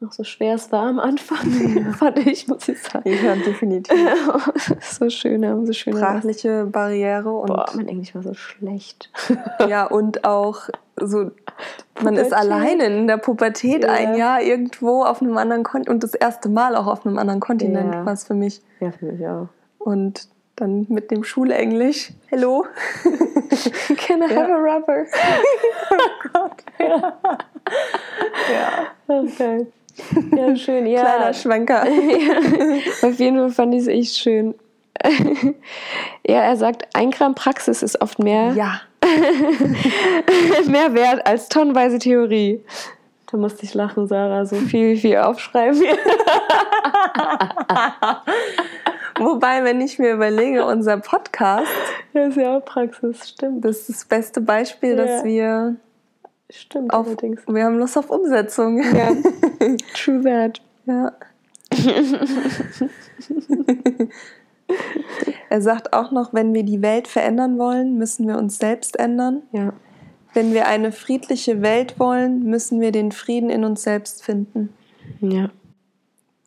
Noch 0.00 0.12
so 0.12 0.24
schwer 0.24 0.54
es 0.54 0.72
war 0.72 0.86
am 0.86 0.98
Anfang, 0.98 1.92
fand 1.98 2.18
ich, 2.26 2.48
muss 2.48 2.66
ich 2.68 2.80
sagen. 2.82 3.10
ja 3.22 3.36
definitiv. 3.36 3.94
so 4.80 5.10
schön, 5.10 5.44
haben 5.44 5.66
so 5.66 5.74
schöne 5.74 5.98
Sprachliche 5.98 6.64
Barriere 6.64 7.30
und 7.30 7.48
Boah, 7.48 7.66
mein 7.74 7.88
Englisch 7.88 8.14
war 8.14 8.22
so 8.22 8.32
schlecht. 8.32 9.10
ja 9.68 9.84
und 9.84 10.24
auch 10.24 10.70
so 10.98 11.30
man 12.02 12.16
ist 12.16 12.32
alleine 12.32 12.84
in 12.86 13.06
der 13.06 13.18
Pubertät 13.18 13.84
Ja. 13.84 13.92
ein 13.92 14.16
Jahr 14.16 14.42
irgendwo 14.42 15.04
auf 15.04 15.22
einem 15.22 15.36
anderen 15.38 15.62
Kontinent 15.62 15.90
und 15.94 16.02
das 16.02 16.14
erste 16.14 16.48
Mal 16.48 16.76
auch 16.76 16.86
auf 16.86 17.06
einem 17.06 17.18
anderen 17.18 17.40
Kontinent 17.40 17.94
Ja. 17.94 18.04
war 18.04 18.12
es 18.12 18.24
für 18.24 18.34
mich 18.34 18.60
Ja, 18.80 18.90
für 18.92 19.06
mich 19.06 19.26
auch. 19.26 19.48
und 19.78 20.28
dann 20.56 20.86
mit 20.88 21.10
dem 21.10 21.24
Schulenglisch. 21.24 22.12
Hello. 22.26 22.64
Can 23.96 24.22
I 24.22 24.34
have 24.34 24.52
a 24.52 24.56
rubber? 24.56 25.04
Ja. 26.78 27.18
Okay. 29.08 29.66
Ja, 30.36 30.56
schön. 30.56 30.86
Ja, 30.86 31.02
Kleiner 31.04 31.34
Schwenker. 31.34 31.82
Auf 33.02 33.18
jeden 33.18 33.38
Fall 33.38 33.50
fand 33.50 33.74
ich 33.74 33.82
es 33.82 33.86
echt 33.88 34.16
schön. 34.16 34.54
ja, 36.26 36.40
er 36.42 36.56
sagt, 36.56 36.88
ein 36.94 37.10
Gramm 37.10 37.34
Praxis 37.34 37.82
ist 37.82 38.00
oft 38.00 38.18
mehr, 38.18 38.52
Ja. 38.52 38.80
mehr 40.68 40.94
wert 40.94 41.26
als 41.26 41.48
tonnenweise 41.48 41.98
Theorie. 41.98 42.60
Da 43.30 43.36
musste 43.38 43.64
ich 43.64 43.74
lachen, 43.74 44.06
Sarah. 44.06 44.46
So 44.46 44.56
viel, 44.56 44.92
wie 44.94 45.00
viel 45.00 45.16
aufschreiben. 45.18 45.80
Wobei, 49.18 49.62
wenn 49.64 49.80
ich 49.80 49.98
mir 49.98 50.12
überlege, 50.14 50.64
unser 50.66 50.96
Podcast, 50.98 51.66
das 52.12 52.30
ist 52.30 52.36
ja 52.36 52.56
auch 52.56 52.64
Praxis, 52.64 53.28
stimmt. 53.28 53.64
das 53.64 53.80
ist 53.80 53.88
das 53.90 54.04
beste 54.06 54.40
Beispiel, 54.40 54.96
dass 54.96 55.08
Ja. 55.20 55.24
wir 55.24 55.76
Stimmt, 56.50 56.92
auf, 56.92 57.06
allerdings. 57.06 57.40
wir 57.46 57.64
haben 57.64 57.78
Lust 57.78 57.96
auf 57.96 58.10
Umsetzung. 58.10 58.82
Ja. 58.82 59.10
True 59.94 60.20
that. 60.22 60.60
Ja. 60.86 61.12
er 65.50 65.60
sagt 65.60 65.92
auch 65.92 66.10
noch, 66.10 66.32
wenn 66.32 66.54
wir 66.54 66.62
die 66.62 66.82
Welt 66.82 67.08
verändern 67.08 67.58
wollen, 67.58 67.96
müssen 67.98 68.26
wir 68.26 68.38
uns 68.38 68.58
selbst 68.58 68.98
ändern. 68.98 69.42
Ja. 69.52 69.72
Wenn 70.32 70.52
wir 70.52 70.66
eine 70.66 70.90
friedliche 70.90 71.62
Welt 71.62 71.98
wollen, 72.00 72.42
müssen 72.44 72.80
wir 72.80 72.90
den 72.90 73.12
Frieden 73.12 73.50
in 73.50 73.64
uns 73.64 73.82
selbst 73.82 74.24
finden. 74.24 74.70
Ja. 75.20 75.50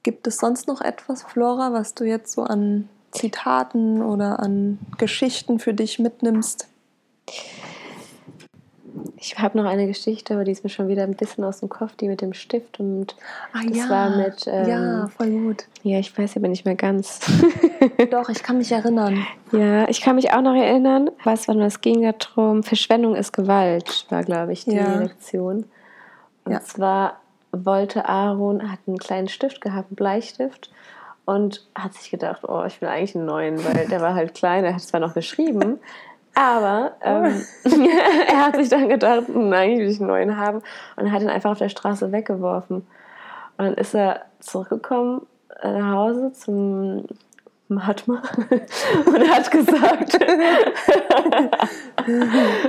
Gibt 0.04 0.28
es 0.28 0.38
sonst 0.38 0.68
noch 0.68 0.82
etwas, 0.82 1.24
Flora, 1.24 1.74
was 1.74 1.94
du 1.94 2.04
jetzt 2.04 2.32
so 2.34 2.44
an 2.44 2.90
Zitaten 3.12 4.02
oder 4.02 4.40
an 4.40 4.80
Geschichten 4.98 5.60
für 5.60 5.74
dich 5.74 6.00
mitnimmst? 6.00 6.68
Ich 9.18 9.38
habe 9.40 9.58
noch 9.58 9.66
eine 9.66 9.88
Geschichte, 9.88 10.34
aber 10.34 10.44
die 10.44 10.52
ist 10.52 10.64
mir 10.64 10.70
schon 10.70 10.88
wieder 10.88 11.04
ein 11.04 11.16
bisschen 11.16 11.44
aus 11.44 11.60
dem 11.60 11.70
Kopf, 11.70 11.96
die 11.96 12.08
mit 12.08 12.22
dem 12.22 12.34
Stift 12.34 12.80
und 12.80 13.16
Ah 13.54 13.60
Das 13.68 13.90
war 13.90 14.10
mit, 14.10 14.46
ähm, 14.48 14.68
ja, 14.68 15.08
voll 15.16 15.30
gut. 15.30 15.66
ja, 15.84 16.00
ich 16.00 16.16
weiß 16.18 16.38
aber 16.38 16.48
nicht 16.48 16.66
mehr 16.66 16.76
ganz. 16.76 17.20
Doch, 18.12 18.30
ich 18.30 18.44
kann 18.44 18.58
mich 18.58 18.72
erinnern. 18.72 19.26
ja, 19.52 19.88
ich 19.90 20.02
kann 20.02 20.16
mich 20.16 20.32
auch 20.34 20.42
noch 20.42 20.56
erinnern, 20.56 21.10
was 21.24 21.48
war 21.48 21.56
das? 21.56 21.76
Es 21.76 21.82
ging 21.82 22.02
darum, 22.02 22.64
Verschwendung 22.64 23.16
ist 23.16 23.34
Gewalt, 23.34 24.06
war, 24.10 24.24
glaube 24.24 24.54
ich, 24.54 24.66
die 24.66 24.72
Ja. 24.72 24.98
Lektion. 25.00 25.66
Und 26.46 26.52
Ja. 26.52 26.62
zwar 26.62 27.20
wollte 27.52 28.08
Aaron, 28.08 28.72
hat 28.72 28.80
einen 28.88 28.98
kleinen 28.98 29.28
Stift 29.30 29.62
gehabt, 29.62 29.90
einen 29.90 29.96
Bleistift, 29.96 30.72
und 31.26 31.68
hat 31.76 31.94
sich 31.94 32.10
gedacht, 32.10 32.44
oh, 32.48 32.64
ich 32.66 32.80
will 32.80 32.88
eigentlich 32.88 33.16
einen 33.16 33.26
neuen, 33.26 33.64
weil 33.66 33.86
der 33.88 34.00
war 34.00 34.16
halt 34.16 34.34
klein, 34.34 34.64
er 34.64 34.74
hat 34.76 34.82
zwar 34.82 35.02
noch 35.02 35.14
geschrieben, 35.14 35.80
aber 36.38 36.92
ähm, 37.02 37.44
er 38.28 38.46
hat 38.46 38.56
sich 38.58 38.70
dann 38.70 38.90
gedacht, 38.90 39.28
hm, 39.28 39.52
eigentlich 39.54 39.80
will 39.80 39.90
ich 39.90 40.00
einen 40.00 40.08
neuen 40.08 40.38
haben 40.38 40.62
und 40.96 41.12
hat 41.12 41.24
ihn 41.24 41.30
einfach 41.30 41.50
auf 41.50 41.58
der 41.58 41.70
Straße 41.70 42.12
weggeworfen. 42.12 42.86
Und 43.58 43.66
dann 43.66 43.74
ist 43.74 43.96
er 43.96 44.22
zurückgekommen 44.40 45.26
äh, 45.64 45.80
nach 45.80 45.96
Hause 45.96 46.32
zum 46.34 47.06
Mahatma 47.70 48.22
und 49.08 49.30
hat 49.30 49.50
gesagt 49.50 50.14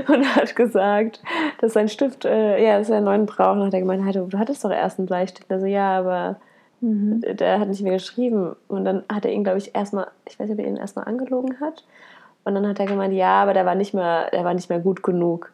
und 0.08 0.34
hat 0.34 0.56
gesagt, 0.56 1.22
dass 1.60 1.74
sein 1.74 1.90
Stift, 1.90 2.24
äh, 2.24 2.64
ja, 2.64 2.78
dass 2.78 2.88
er 2.88 2.96
einen 2.96 3.04
neuen 3.04 3.26
braucht. 3.26 3.58
Und 3.58 3.66
hat 3.66 3.74
er 3.74 3.80
gemeint, 3.80 4.02
hey, 4.02 4.14
du, 4.14 4.30
hattest 4.38 4.64
doch 4.64 4.70
erst 4.70 4.98
einen 4.98 5.04
Bleistift. 5.06 5.52
Also 5.52 5.66
ja, 5.66 5.98
aber 5.98 6.36
der 6.80 7.60
hat 7.60 7.68
nicht 7.68 7.82
mehr 7.82 7.92
geschrieben. 7.92 8.56
Und 8.66 8.86
dann 8.86 9.04
hat 9.12 9.26
er 9.26 9.32
ihn, 9.32 9.44
glaube 9.44 9.58
ich, 9.58 9.74
erstmal, 9.74 10.06
ich 10.26 10.40
weiß 10.40 10.48
nicht, 10.48 10.58
ob 10.58 10.64
er 10.64 10.70
ihn 10.70 10.78
erstmal 10.78 11.04
angelogen 11.04 11.60
hat. 11.60 11.84
Und 12.44 12.54
dann 12.54 12.66
hat 12.66 12.80
er 12.80 12.86
gemeint, 12.86 13.12
ja, 13.14 13.42
aber 13.42 13.52
der 13.54 13.66
war 13.66 13.74
nicht 13.74 13.94
mehr, 13.94 14.30
der 14.30 14.44
war 14.44 14.54
nicht 14.54 14.70
mehr 14.70 14.78
gut 14.80 15.02
genug. 15.02 15.52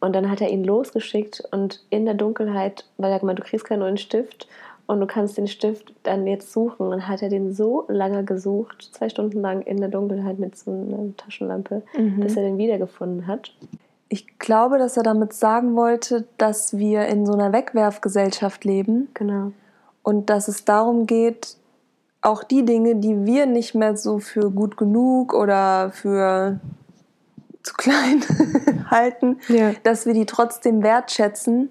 Und 0.00 0.14
dann 0.14 0.30
hat 0.30 0.40
er 0.40 0.50
ihn 0.50 0.62
losgeschickt 0.62 1.42
und 1.52 1.82
in 1.90 2.04
der 2.04 2.14
Dunkelheit, 2.14 2.84
weil 2.98 3.10
er 3.10 3.18
gemeint, 3.18 3.38
du 3.38 3.42
kriegst 3.42 3.64
keinen 3.64 3.80
neuen 3.80 3.96
Stift 3.96 4.46
und 4.86 5.00
du 5.00 5.06
kannst 5.06 5.36
den 5.36 5.48
Stift 5.48 5.92
dann 6.04 6.26
jetzt 6.26 6.52
suchen. 6.52 6.86
Und 6.92 7.08
hat 7.08 7.22
er 7.22 7.28
den 7.28 7.52
so 7.52 7.84
lange 7.88 8.22
gesucht, 8.22 8.90
zwei 8.92 9.08
Stunden 9.08 9.40
lang 9.40 9.62
in 9.62 9.78
der 9.78 9.88
Dunkelheit 9.88 10.38
mit 10.38 10.56
so 10.56 10.70
einer 10.70 11.16
Taschenlampe, 11.16 11.82
bis 12.18 12.36
er 12.36 12.42
den 12.42 12.58
wiedergefunden 12.58 13.26
hat. 13.26 13.52
Ich 14.08 14.38
glaube, 14.38 14.78
dass 14.78 14.96
er 14.96 15.02
damit 15.02 15.32
sagen 15.32 15.74
wollte, 15.74 16.24
dass 16.38 16.78
wir 16.78 17.06
in 17.06 17.26
so 17.26 17.32
einer 17.32 17.52
Wegwerfgesellschaft 17.52 18.64
leben 18.64 19.08
Genau. 19.14 19.50
und 20.04 20.30
dass 20.30 20.46
es 20.46 20.64
darum 20.64 21.06
geht, 21.06 21.56
auch 22.26 22.42
die 22.44 22.64
Dinge, 22.64 22.96
die 22.96 23.24
wir 23.24 23.46
nicht 23.46 23.74
mehr 23.74 23.96
so 23.96 24.18
für 24.18 24.50
gut 24.50 24.76
genug 24.76 25.32
oder 25.34 25.90
für 25.92 26.58
zu 27.62 27.74
klein 27.74 28.22
halten, 28.90 29.38
Ja. 29.48 29.72
dass 29.84 30.06
wir 30.06 30.14
die 30.14 30.26
trotzdem 30.26 30.82
wertschätzen 30.82 31.68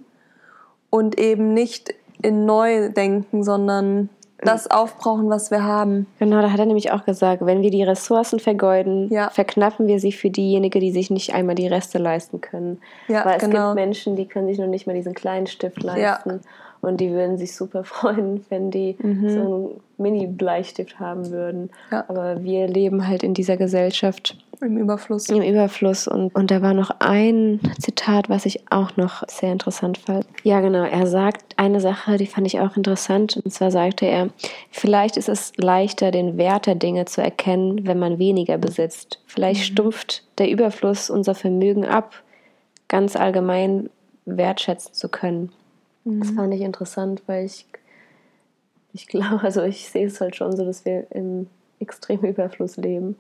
und 0.90 1.20
eben 1.20 1.54
nicht 1.54 1.94
in 2.22 2.46
neu 2.46 2.90
denken, 2.90 3.44
sondern 3.44 4.10
das 4.40 4.70
aufbrauchen, 4.70 5.30
was 5.30 5.50
wir 5.50 5.64
haben. 5.64 6.06
Genau, 6.20 6.42
da 6.42 6.52
hat 6.52 6.60
er 6.60 6.66
nämlich 6.66 6.92
auch 6.92 7.04
gesagt, 7.06 7.46
wenn 7.46 7.62
wir 7.62 7.72
die 7.72 7.84
Ressourcen 7.84 8.40
vergeuden, 8.40 9.10
Ja. 9.10 9.30
verknappen 9.30 9.88
wir 9.88 10.00
sie 10.00 10.12
für 10.12 10.30
diejenigen, 10.30 10.80
die 10.82 10.92
sich 10.92 11.10
nicht 11.10 11.34
einmal 11.34 11.56
die 11.56 11.68
Reste 11.68 11.98
leisten 11.98 12.42
können. 12.42 12.80
Ja, 13.08 13.26
Weil 13.26 13.38
es 13.38 13.44
genau. 13.44 13.68
gibt 13.70 13.76
Menschen, 13.76 14.16
die 14.16 14.26
können 14.28 14.48
sich 14.48 14.60
noch 14.60 14.68
nicht 14.68 14.88
mal 14.88 14.94
diesen 14.94 15.14
kleinen 15.14 15.48
Stift 15.48 15.82
leisten. 15.84 16.42
Und 16.86 16.98
die 17.02 17.12
würden 17.12 17.38
sich 17.38 17.56
super 17.56 17.84
freuen, 17.84 18.46
wenn 18.50 18.72
die 18.72 18.96
so 19.02 19.06
einen 19.08 19.82
Mini-Bleistift 19.98 21.00
haben 21.00 21.32
würden. 21.32 21.62
Mhm. 21.64 21.70
Ja. 21.92 22.06
Aber 22.08 22.44
wir 22.44 22.68
leben 22.68 23.08
halt 23.08 23.24
in 23.24 23.34
dieser 23.34 23.58
Gesellschaft 23.58 24.38
Im 24.62 24.78
Überfluss. 24.78 25.30
im 25.30 25.42
Überfluss. 25.42 26.08
Und, 26.08 26.34
und 26.36 26.52
da 26.52 26.62
war 26.62 26.74
noch 26.74 26.92
ein 27.00 27.60
Zitat, 27.80 28.30
was 28.30 28.46
ich 28.46 28.72
auch 28.72 28.98
noch 28.98 29.24
sehr 29.28 29.52
interessant 29.52 29.98
fand. 29.98 30.26
Ja, 30.44 30.60
genau. 30.62 30.84
Er 30.84 31.08
sagt 31.08 31.54
eine 31.58 31.80
Sache, 31.80 32.18
die 32.18 32.28
fand 32.28 32.48
ich 32.48 32.60
auch 32.60 32.76
interessant. 32.78 33.42
Und 33.44 33.52
zwar 33.52 33.72
sagte 33.72 34.06
er, 34.06 34.30
vielleicht 34.72 35.18
ist 35.18 35.30
es 35.30 35.54
leichter, 35.58 36.12
den 36.12 36.38
Wert 36.38 36.66
der 36.68 36.76
Dinge 36.76 37.06
zu 37.06 37.22
erkennen, 37.22 37.88
wenn 37.88 38.00
man 38.00 38.20
weniger 38.20 38.58
besitzt. 38.58 39.22
Vielleicht 39.26 39.64
stumpft 39.64 40.24
der 40.38 40.50
Überfluss 40.50 41.10
unser 41.10 41.36
Vermögen 41.36 41.86
ab, 41.86 42.14
ganz 42.88 43.16
allgemein 43.16 43.90
wertschätzen 44.26 44.94
zu 44.94 45.10
können. 45.10 45.52
Das 46.06 46.30
fand 46.32 46.54
ich 46.54 46.62
interessant, 46.62 47.24
weil 47.26 47.46
ich, 47.46 47.66
ich 48.94 49.08
glaube, 49.08 49.42
also 49.44 49.64
ich 49.64 49.90
sehe 49.90 50.06
es 50.06 50.22
halt 50.22 50.36
schon 50.36 50.56
so, 50.56 50.64
dass 50.64 50.86
wir 50.86 51.08
im 51.12 51.48
extremen 51.80 52.26
Überfluss 52.26 52.78
leben 52.78 53.16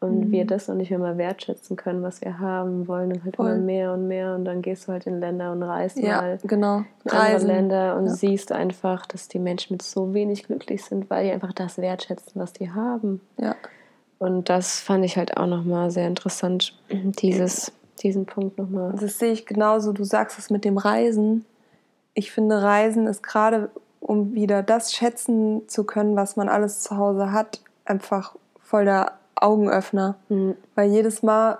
und 0.00 0.30
wir 0.30 0.46
das 0.46 0.68
noch 0.68 0.76
nicht 0.76 0.88
mehr 0.90 0.98
mal 0.98 1.18
wertschätzen 1.18 1.76
können, 1.76 2.02
was 2.02 2.22
wir 2.22 2.38
haben, 2.38 2.88
wollen 2.88 3.10
dann 3.10 3.24
halt 3.24 3.36
Voll. 3.36 3.50
immer 3.50 3.58
mehr 3.60 3.92
und 3.92 4.08
mehr 4.08 4.34
und 4.34 4.46
dann 4.46 4.62
gehst 4.62 4.88
du 4.88 4.92
halt 4.92 5.06
in 5.06 5.20
Länder 5.20 5.52
und 5.52 5.62
reist 5.62 5.98
Ja, 5.98 6.22
mal 6.22 6.38
genau. 6.44 6.78
in 7.04 7.10
andere 7.10 7.34
Reisen. 7.34 7.46
Länder 7.48 7.96
und 7.98 8.06
Ja. 8.06 8.12
siehst 8.14 8.52
einfach, 8.52 9.04
dass 9.06 9.28
die 9.28 9.38
Menschen 9.38 9.74
mit 9.74 9.82
so 9.82 10.14
wenig 10.14 10.44
glücklich 10.44 10.84
sind, 10.84 11.10
weil 11.10 11.26
die 11.26 11.32
einfach 11.32 11.52
das 11.52 11.76
wertschätzen, 11.78 12.40
was 12.40 12.52
die 12.54 12.70
haben. 12.70 13.20
Ja. 13.36 13.54
Und 14.18 14.48
das 14.48 14.80
fand 14.80 15.04
ich 15.04 15.16
halt 15.18 15.36
auch 15.36 15.46
nochmal 15.46 15.90
sehr 15.90 16.06
interessant, 16.06 16.78
dieses, 16.90 17.72
diesen 18.02 18.24
Punkt 18.24 18.56
nochmal. 18.56 18.94
Das 18.98 19.18
sehe 19.18 19.32
ich 19.32 19.44
genauso. 19.46 19.92
Du 19.92 20.04
sagst 20.04 20.38
es 20.38 20.48
mit 20.50 20.64
dem 20.64 20.78
Reisen. 20.78 21.44
Ich 22.14 22.32
finde, 22.32 22.62
Reisen 22.62 23.06
ist 23.06 23.22
gerade, 23.22 23.70
um 24.00 24.34
wieder 24.34 24.62
das 24.62 24.92
schätzen 24.92 25.68
zu 25.68 25.84
können, 25.84 26.16
was 26.16 26.36
man 26.36 26.48
alles 26.48 26.80
zu 26.82 26.96
Hause 26.96 27.32
hat, 27.32 27.60
einfach 27.84 28.34
voll 28.60 28.84
der 28.84 29.12
Augenöffner. 29.34 30.16
Mhm. 30.28 30.56
Weil 30.74 30.90
jedes 30.90 31.22
Mal, 31.22 31.58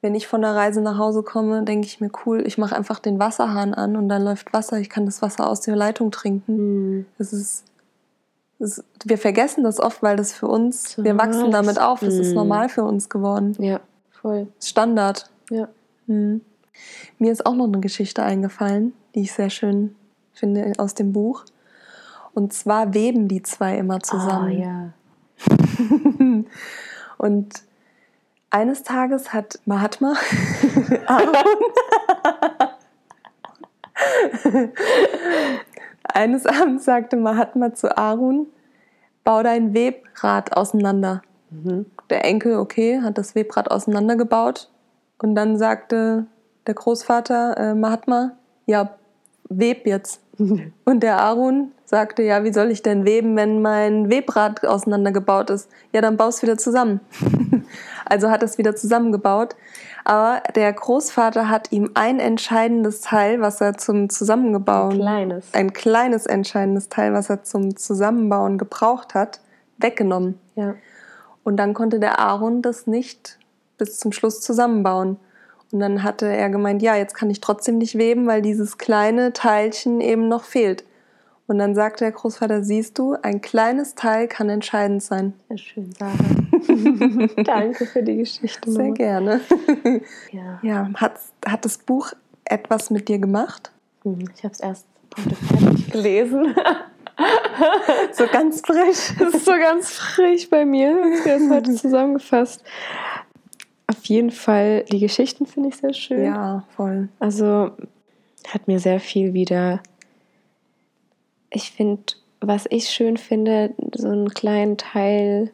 wenn 0.00 0.14
ich 0.14 0.26
von 0.26 0.42
der 0.42 0.54
Reise 0.54 0.80
nach 0.80 0.98
Hause 0.98 1.22
komme, 1.22 1.64
denke 1.64 1.86
ich 1.86 2.00
mir, 2.00 2.10
cool, 2.24 2.46
ich 2.46 2.58
mache 2.58 2.76
einfach 2.76 2.98
den 2.98 3.18
Wasserhahn 3.18 3.74
an 3.74 3.96
und 3.96 4.08
dann 4.08 4.22
läuft 4.22 4.52
Wasser. 4.52 4.78
Ich 4.78 4.90
kann 4.90 5.06
das 5.06 5.22
Wasser 5.22 5.48
aus 5.48 5.60
der 5.60 5.76
Leitung 5.76 6.10
trinken. 6.10 6.56
Mhm. 6.56 7.06
Das 7.18 7.32
ist 7.32 7.64
es, 8.60 8.84
wir 9.04 9.18
vergessen 9.18 9.64
das 9.64 9.80
oft, 9.80 10.02
weil 10.02 10.16
das 10.16 10.32
für 10.34 10.46
uns, 10.46 10.98
wir 10.98 11.16
wachsen 11.16 11.50
damit 11.50 11.80
auf, 11.80 12.02
es 12.02 12.18
ist 12.18 12.32
Mm. 12.32 12.34
normal 12.34 12.68
für 12.68 12.84
uns 12.84 13.08
geworden. 13.08 13.56
Ja, 13.58 13.80
voll. 14.10 14.48
Standard. 14.62 15.30
Ja. 15.48 15.68
Hm. 16.06 16.42
Mir 17.18 17.32
ist 17.32 17.44
auch 17.46 17.54
noch 17.54 17.66
eine 17.66 17.80
Geschichte 17.80 18.22
eingefallen, 18.22 18.94
die 19.14 19.22
ich 19.22 19.32
sehr 19.32 19.50
schön 19.50 19.94
finde 20.32 20.72
aus 20.78 20.94
dem 20.94 21.12
Buch. 21.12 21.44
Und 22.32 22.52
zwar 22.52 22.94
weben 22.94 23.28
die 23.28 23.42
zwei 23.42 23.76
immer 23.76 24.00
zusammen. 24.00 24.62
Ah, 24.62 24.92
ja. 25.48 26.44
Und 27.18 27.62
eines 28.50 28.82
Tages 28.82 29.32
hat 29.32 29.58
Mahatma 29.66 30.14
Aaron 31.06 31.34
eines 36.04 36.46
Abends 36.46 36.84
sagte 36.84 37.16
Mahatma 37.16 37.74
zu 37.74 37.96
Arun, 37.96 38.46
bau 39.24 39.42
dein 39.42 39.74
Webrad 39.74 40.56
auseinander. 40.56 41.22
Mhm. 41.50 41.86
Der 42.08 42.24
Enkel, 42.24 42.56
okay, 42.56 43.00
hat 43.02 43.18
das 43.18 43.34
Webrad 43.34 43.70
auseinandergebaut. 43.70 44.70
Und 45.18 45.34
dann 45.34 45.58
sagte 45.58 46.26
der 46.66 46.74
Großvater 46.74 47.56
äh, 47.56 47.74
Mahatma, 47.74 48.32
ja, 48.66 48.94
web 49.48 49.86
jetzt. 49.86 50.20
Und 50.84 51.02
der 51.02 51.18
Arun 51.20 51.72
sagte, 51.84 52.22
ja, 52.22 52.44
wie 52.44 52.52
soll 52.52 52.70
ich 52.70 52.82
denn 52.82 53.04
weben, 53.04 53.36
wenn 53.36 53.60
mein 53.60 54.10
Webrad 54.10 54.64
auseinandergebaut 54.64 55.50
ist? 55.50 55.68
Ja, 55.92 56.00
dann 56.00 56.16
baust 56.16 56.42
wieder 56.42 56.56
zusammen. 56.56 57.00
also 58.06 58.30
hat 58.30 58.42
es 58.42 58.58
wieder 58.58 58.76
zusammengebaut. 58.76 59.56
Aber 60.04 60.42
der 60.54 60.72
Großvater 60.72 61.48
hat 61.48 61.72
ihm 61.72 61.90
ein 61.94 62.20
entscheidendes 62.20 63.00
Teil, 63.00 63.40
was 63.40 63.60
er 63.60 63.76
zum 63.76 64.08
Zusammengebauen, 64.08 64.96
Kleines. 64.96 65.52
ein 65.52 65.72
kleines 65.72 66.26
entscheidendes 66.26 66.88
Teil, 66.88 67.12
was 67.12 67.28
er 67.28 67.42
zum 67.42 67.76
Zusammenbauen 67.76 68.56
gebraucht 68.56 69.14
hat, 69.14 69.40
weggenommen. 69.78 70.38
Ja. 70.54 70.74
Und 71.44 71.56
dann 71.56 71.74
konnte 71.74 72.00
der 72.00 72.18
Aaron 72.18 72.62
das 72.62 72.86
nicht 72.86 73.38
bis 73.78 73.98
zum 73.98 74.12
Schluss 74.12 74.40
zusammenbauen. 74.40 75.18
Und 75.72 75.80
dann 75.80 76.02
hatte 76.02 76.26
er 76.26 76.50
gemeint, 76.50 76.82
ja, 76.82 76.96
jetzt 76.96 77.14
kann 77.14 77.30
ich 77.30 77.40
trotzdem 77.40 77.78
nicht 77.78 77.96
weben, 77.96 78.26
weil 78.26 78.42
dieses 78.42 78.78
kleine 78.78 79.32
Teilchen 79.32 80.00
eben 80.00 80.28
noch 80.28 80.44
fehlt. 80.44 80.84
Und 81.46 81.58
dann 81.58 81.74
sagte 81.74 82.04
der 82.04 82.12
Großvater, 82.12 82.62
siehst 82.62 82.98
du, 82.98 83.16
ein 83.22 83.40
kleines 83.40 83.96
Teil 83.96 84.28
kann 84.28 84.48
entscheidend 84.48 85.02
sein. 85.02 85.32
Sehr 85.48 85.58
schön, 85.58 85.92
Sarah. 85.98 86.12
Danke 87.44 87.86
für 87.86 88.02
die 88.02 88.18
Geschichte. 88.18 88.70
Sehr 88.70 88.84
Mama. 88.84 88.94
gerne. 88.94 89.40
Ja. 90.30 90.60
Ja, 90.62 90.90
hat, 90.94 91.14
hat 91.44 91.64
das 91.64 91.78
Buch 91.78 92.12
etwas 92.44 92.90
mit 92.90 93.08
dir 93.08 93.18
gemacht? 93.18 93.72
Mhm. 94.04 94.28
Ich 94.36 94.44
habe 94.44 94.54
es 94.54 94.60
erst 94.60 94.86
heute 95.18 95.34
fertig 95.34 95.90
gelesen. 95.90 96.54
So 98.12 98.26
ganz 98.26 98.60
frisch. 98.60 99.14
Das 99.18 99.34
ist 99.34 99.44
so 99.44 99.52
ganz 99.52 99.90
frisch 99.90 100.48
bei 100.48 100.64
mir. 100.64 100.96
Ich 101.14 101.30
habe 101.30 101.42
es 101.44 101.50
heute 101.50 101.74
zusammengefasst. 101.74 102.64
Auf 103.90 104.04
jeden 104.04 104.30
Fall, 104.30 104.84
die 104.84 105.00
Geschichten 105.00 105.46
finde 105.46 105.70
ich 105.70 105.76
sehr 105.76 105.92
schön. 105.92 106.24
Ja, 106.24 106.64
voll. 106.76 107.08
Also 107.18 107.72
hat 108.46 108.68
mir 108.68 108.78
sehr 108.78 109.00
viel 109.00 109.34
wieder. 109.34 109.80
Ich 111.50 111.72
finde, 111.72 112.00
was 112.40 112.66
ich 112.70 112.88
schön 112.88 113.16
finde, 113.16 113.74
so 113.96 114.06
einen 114.08 114.28
kleinen 114.28 114.76
Teil 114.76 115.50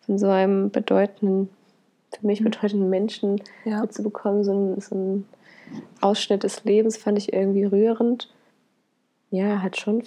von 0.00 0.18
so 0.18 0.28
einem 0.28 0.70
bedeutenden, 0.70 1.50
für 2.18 2.26
mich 2.26 2.42
bedeutenden 2.42 2.88
Menschen 2.88 3.42
Ja. 3.66 3.82
mitzubekommen, 3.82 4.44
so 4.44 4.54
ein, 4.54 4.80
so 4.80 4.94
ein 4.94 5.28
Ausschnitt 6.00 6.42
des 6.42 6.64
Lebens, 6.64 6.96
fand 6.96 7.18
ich 7.18 7.34
irgendwie 7.34 7.64
rührend. 7.64 8.32
Ja, 9.30 9.60
hat 9.60 9.78
schon. 9.78 10.02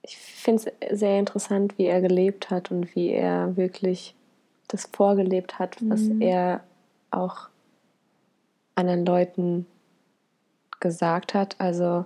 Ich 0.00 0.16
finde 0.16 0.72
es 0.80 0.98
sehr 0.98 1.18
interessant, 1.18 1.76
wie 1.76 1.84
er 1.84 2.00
gelebt 2.00 2.48
hat 2.48 2.70
und 2.70 2.96
wie 2.96 3.10
er 3.10 3.54
wirklich 3.58 4.14
das 4.72 4.88
vorgelebt 4.92 5.58
hat, 5.58 5.76
was 5.88 6.00
Mhm. 6.02 6.20
er 6.20 6.60
auch 7.10 7.48
anderen 8.74 9.04
Leuten 9.04 9.66
gesagt 10.80 11.34
hat. 11.34 11.56
Also 11.58 12.04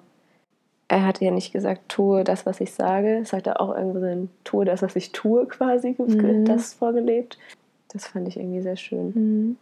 er 0.88 1.04
hat 1.06 1.20
ja 1.20 1.30
nicht 1.30 1.52
gesagt, 1.52 1.88
tue 1.88 2.24
das, 2.24 2.44
was 2.46 2.60
ich 2.60 2.72
sage. 2.74 3.18
Es 3.18 3.32
hat 3.32 3.48
auch 3.48 3.74
irgendwo 3.76 4.00
so 4.00 4.06
ein 4.06 4.30
tue 4.44 4.64
das, 4.64 4.82
was 4.82 4.94
ich 4.96 5.12
tue 5.12 5.46
quasi, 5.46 5.94
Mhm. 5.98 6.44
das 6.44 6.74
vorgelebt. 6.74 7.38
Das 7.92 8.06
fand 8.08 8.28
ich 8.28 8.36
irgendwie 8.36 8.62
sehr 8.62 8.76
schön. 8.76 9.12
Mhm. 9.14 9.56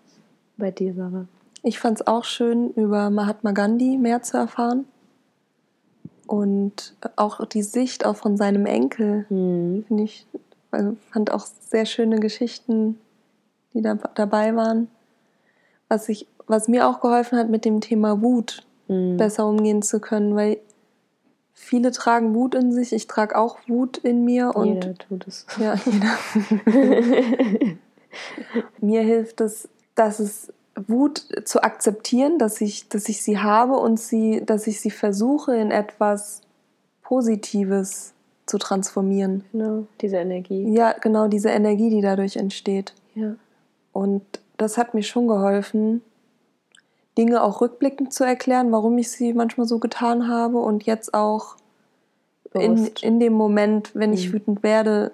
Bei 0.57 0.71
dir, 0.71 0.95
Sarah. 0.95 1.27
Ich 1.63 1.79
fand 1.79 2.01
es 2.01 2.07
auch 2.07 2.25
schön, 2.25 2.71
über 2.71 3.11
Mahatma 3.11 3.53
Gandhi 3.53 3.97
mehr 3.97 4.23
zu 4.23 4.37
erfahren. 4.37 4.85
Und 6.27 6.95
auch 7.17 7.45
die 7.47 7.63
Sicht 7.63 8.07
auch 8.07 8.17
von 8.17 8.37
seinem 8.37 8.65
Enkel, 8.67 9.27
Mhm. 9.29 9.85
finde 9.89 10.03
ich, 10.05 10.27
fand 11.11 11.31
auch 11.31 11.47
sehr 11.47 11.87
schöne 11.87 12.19
Geschichten, 12.21 12.99
die 13.73 13.83
da 13.83 13.95
dabei 14.15 14.55
waren. 14.57 14.89
Was, 15.89 16.09
ich, 16.09 16.27
was 16.47 16.69
mir 16.69 16.89
auch 16.89 17.01
geholfen 17.01 17.39
hat, 17.39 17.49
mit 17.51 17.65
dem 17.65 17.81
Thema 17.81 18.23
Wut 18.23 18.65
Mhm. 18.87 19.17
besser 19.17 19.47
umgehen 19.47 19.81
zu 19.81 19.99
können, 20.01 20.37
weil 20.37 20.59
viele 21.55 21.91
tragen 21.91 22.35
Wut 22.35 22.55
in 22.55 22.73
sich. 22.73 22.93
Ich 22.93 23.07
trage 23.07 23.37
auch 23.37 23.59
Wut 23.67 23.97
in 23.99 24.25
mir 24.25 24.55
und 24.55 24.67
Jeder 24.75 24.95
tut 24.95 25.27
es. 25.27 25.47
ja, 25.59 25.75
jeder. 25.87 26.19
Mir 28.81 29.03
hilft 29.03 29.41
es, 29.41 29.69
dass 29.95 30.19
es 30.21 30.53
Wut 30.87 31.27
zu 31.45 31.63
akzeptieren, 31.63 32.39
dass 32.39 32.61
ich, 32.61 32.89
dass 32.89 33.09
ich 33.09 33.23
sie 33.23 33.39
habe 33.39 33.75
und 33.75 33.99
sie, 33.99 34.43
dass 34.45 34.67
ich 34.67 34.81
sie 34.81 34.91
versuche 34.91 35.57
in 35.57 35.71
etwas 35.71 36.43
Positives 37.03 38.14
zu 38.55 38.59
transformieren. 38.59 39.45
Genau, 39.51 39.87
diese 40.01 40.19
Energie. 40.19 40.73
Ja, 40.73 40.93
genau 40.93 41.27
diese 41.27 41.49
Energie, 41.49 41.91
die 41.91 42.01
dadurch 42.01 42.37
entsteht. 42.37 42.95
Ja. 43.17 43.35
Und 43.93 44.23
das 44.59 44.79
hat 44.79 44.95
mir 44.95 45.03
schon 45.03 45.27
geholfen, 45.27 46.03
Dinge 47.19 47.43
auch 47.43 47.61
rückblickend 47.61 48.13
zu 48.13 48.23
erklären, 48.23 48.71
warum 48.71 48.97
ich 48.99 49.11
sie 49.11 49.33
manchmal 49.33 49.67
so 49.67 49.81
getan 49.81 50.29
habe 50.29 50.59
und 50.59 50.85
jetzt 50.85 51.15
auch 51.15 51.57
in, 52.53 52.91
in 53.03 53.19
dem 53.19 53.33
Moment, 53.33 53.91
wenn 53.95 54.13
ich 54.13 54.29
Mhm. 54.29 54.35
wütend 54.35 54.63
werde, 54.63 55.11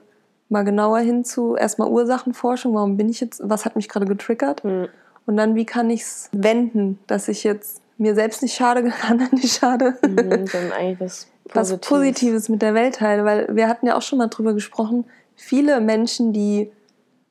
mal 0.51 0.63
genauer 0.65 0.99
hinzu, 0.99 1.57
erstmal 1.57 1.89
Ursachenforschung, 1.89 2.75
warum 2.75 2.99
bin 2.99 3.09
ich 3.09 3.21
jetzt, 3.21 3.41
was 3.43 3.65
hat 3.65 3.75
mich 3.75 3.89
gerade 3.89 4.05
getriggert? 4.05 4.63
Mhm. 4.65 4.89
Und 5.25 5.39
dann, 5.39 5.55
wie 5.55 5.65
kann 5.65 5.89
ich 5.89 6.03
es 6.03 6.29
wenden, 6.33 6.99
dass 7.07 7.29
ich 7.29 7.43
jetzt 7.45 7.81
mir 8.01 8.15
selbst 8.15 8.43
nicht 8.43 8.55
schade, 8.55 8.93
anderen 9.09 9.35
nicht 9.35 9.55
schade, 9.59 9.97
Mhm, 10.07 10.17
Dann 10.17 10.73
eigentlich 10.77 11.01
was 11.01 11.27
was 11.53 11.69
Positives. 11.71 11.89
Positives 11.89 12.49
mit 12.49 12.63
der 12.63 12.75
Welt 12.75 12.97
teile, 12.97 13.25
weil 13.25 13.55
wir 13.55 13.69
hatten 13.69 13.87
ja 13.87 13.97
auch 13.97 14.03
schon 14.03 14.19
mal 14.19 14.29
drüber 14.29 14.55
gesprochen, 14.55 15.05
viele 15.37 15.81
Menschen, 15.81 16.33
die 16.33 16.71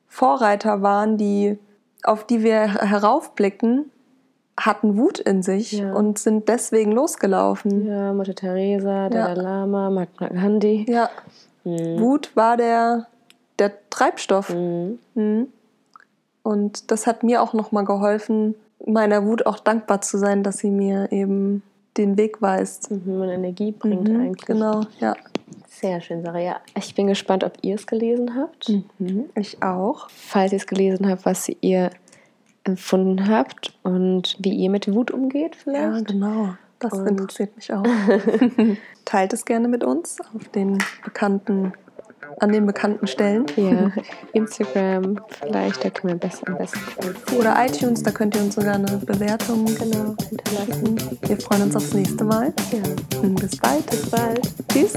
Vorreiter 0.08 0.82
waren, 0.82 1.16
die, 1.16 1.58
auf 2.02 2.24
die 2.26 2.42
wir 2.42 2.74
heraufblicken, 2.84 3.90
hatten 4.58 4.98
Wut 4.98 5.18
in 5.20 5.42
sich 5.42 5.72
Ja. 5.72 5.92
und 5.94 6.18
sind 6.18 6.48
deswegen 6.48 6.92
losgelaufen. 6.92 7.86
Ja, 7.86 8.12
Mutter 8.12 8.34
Teresa, 8.34 9.08
Dalai 9.08 9.34
Lama, 9.40 9.90
Mahatma 9.90 10.28
Gandhi. 10.28 10.84
Ja, 10.88 11.08
Mhm. 11.64 12.00
Wut 12.00 12.34
war 12.34 12.56
der, 12.56 13.06
der 13.58 13.72
Treibstoff. 13.90 14.48
Mhm. 14.54 14.98
Mhm. 15.14 15.46
Und 16.42 16.90
das 16.90 17.06
hat 17.06 17.22
mir 17.22 17.42
auch 17.42 17.52
nochmal 17.52 17.84
geholfen, 17.84 18.54
meiner 18.86 19.24
Wut 19.26 19.46
auch 19.46 19.58
dankbar 19.58 20.00
zu 20.00 20.18
sein, 20.18 20.42
dass 20.42 20.58
sie 20.58 20.70
mir 20.70 21.10
eben 21.12 21.62
den 21.96 22.16
Weg 22.16 22.40
weist. 22.40 22.90
Mhm, 22.90 23.20
und 23.20 23.28
Energie 23.28 23.72
bringt 23.72 24.08
Mhm, 24.08 24.20
eigentlich. 24.20 24.46
Genau, 24.46 24.82
ja. 25.00 25.14
Sehr 25.68 26.00
schön, 26.00 26.22
Sarah. 26.22 26.40
Ja, 26.40 26.56
ich 26.76 26.94
bin 26.94 27.06
gespannt, 27.06 27.42
ob 27.44 27.54
ihr 27.62 27.74
es 27.74 27.86
gelesen 27.86 28.34
habt. 28.36 28.68
Mhm, 28.98 29.30
ich 29.34 29.62
auch. 29.62 30.08
Falls 30.10 30.52
ihr 30.52 30.58
es 30.58 30.66
gelesen 30.66 31.08
habt, 31.08 31.24
was 31.24 31.50
ihr 31.60 31.90
empfunden 32.64 33.28
habt 33.28 33.72
und 33.82 34.36
wie 34.38 34.54
ihr 34.54 34.68
mit 34.70 34.92
Wut 34.92 35.10
umgeht 35.10 35.56
vielleicht. 35.56 35.96
Ja, 35.96 36.00
genau. 36.14 36.48
Das 36.78 36.92
Und- 36.92 37.08
interessiert 37.08 37.56
mich 37.56 37.72
auch. 37.72 37.84
Teilt 39.04 39.32
es 39.32 39.44
gerne 39.44 39.68
mit 39.68 39.82
uns 39.84 40.18
auf 40.34 40.48
den 40.48 40.78
bekannten, 41.04 41.72
an 42.38 42.52
den 42.52 42.66
bekannten 42.66 43.06
Stellen. 43.06 43.46
Ja, 43.56 43.90
Instagram 44.32 45.20
vielleicht, 45.40 45.84
da 45.84 45.90
können 45.90 46.14
wir 46.14 46.20
besser 46.20 46.48
am 46.48 46.58
besten 46.58 46.78
Oder 47.36 47.56
iTunes, 47.64 48.02
da 48.02 48.10
könnt 48.10 48.36
ihr 48.36 48.42
uns 48.42 48.54
sogar 48.54 48.74
eine 48.74 48.98
Bewertung 48.98 49.64
genau, 49.66 50.14
hinterlassen. 50.28 51.18
Wir 51.26 51.36
freuen 51.38 51.62
uns 51.62 51.76
aufs 51.76 51.94
nächste 51.94 52.24
Mal. 52.24 52.52
Ja. 52.72 53.20
Und 53.22 53.40
bis 53.40 53.56
bald. 53.56 53.86
Bis 53.86 54.10
bald. 54.10 54.40
Tschüss. 54.72 54.94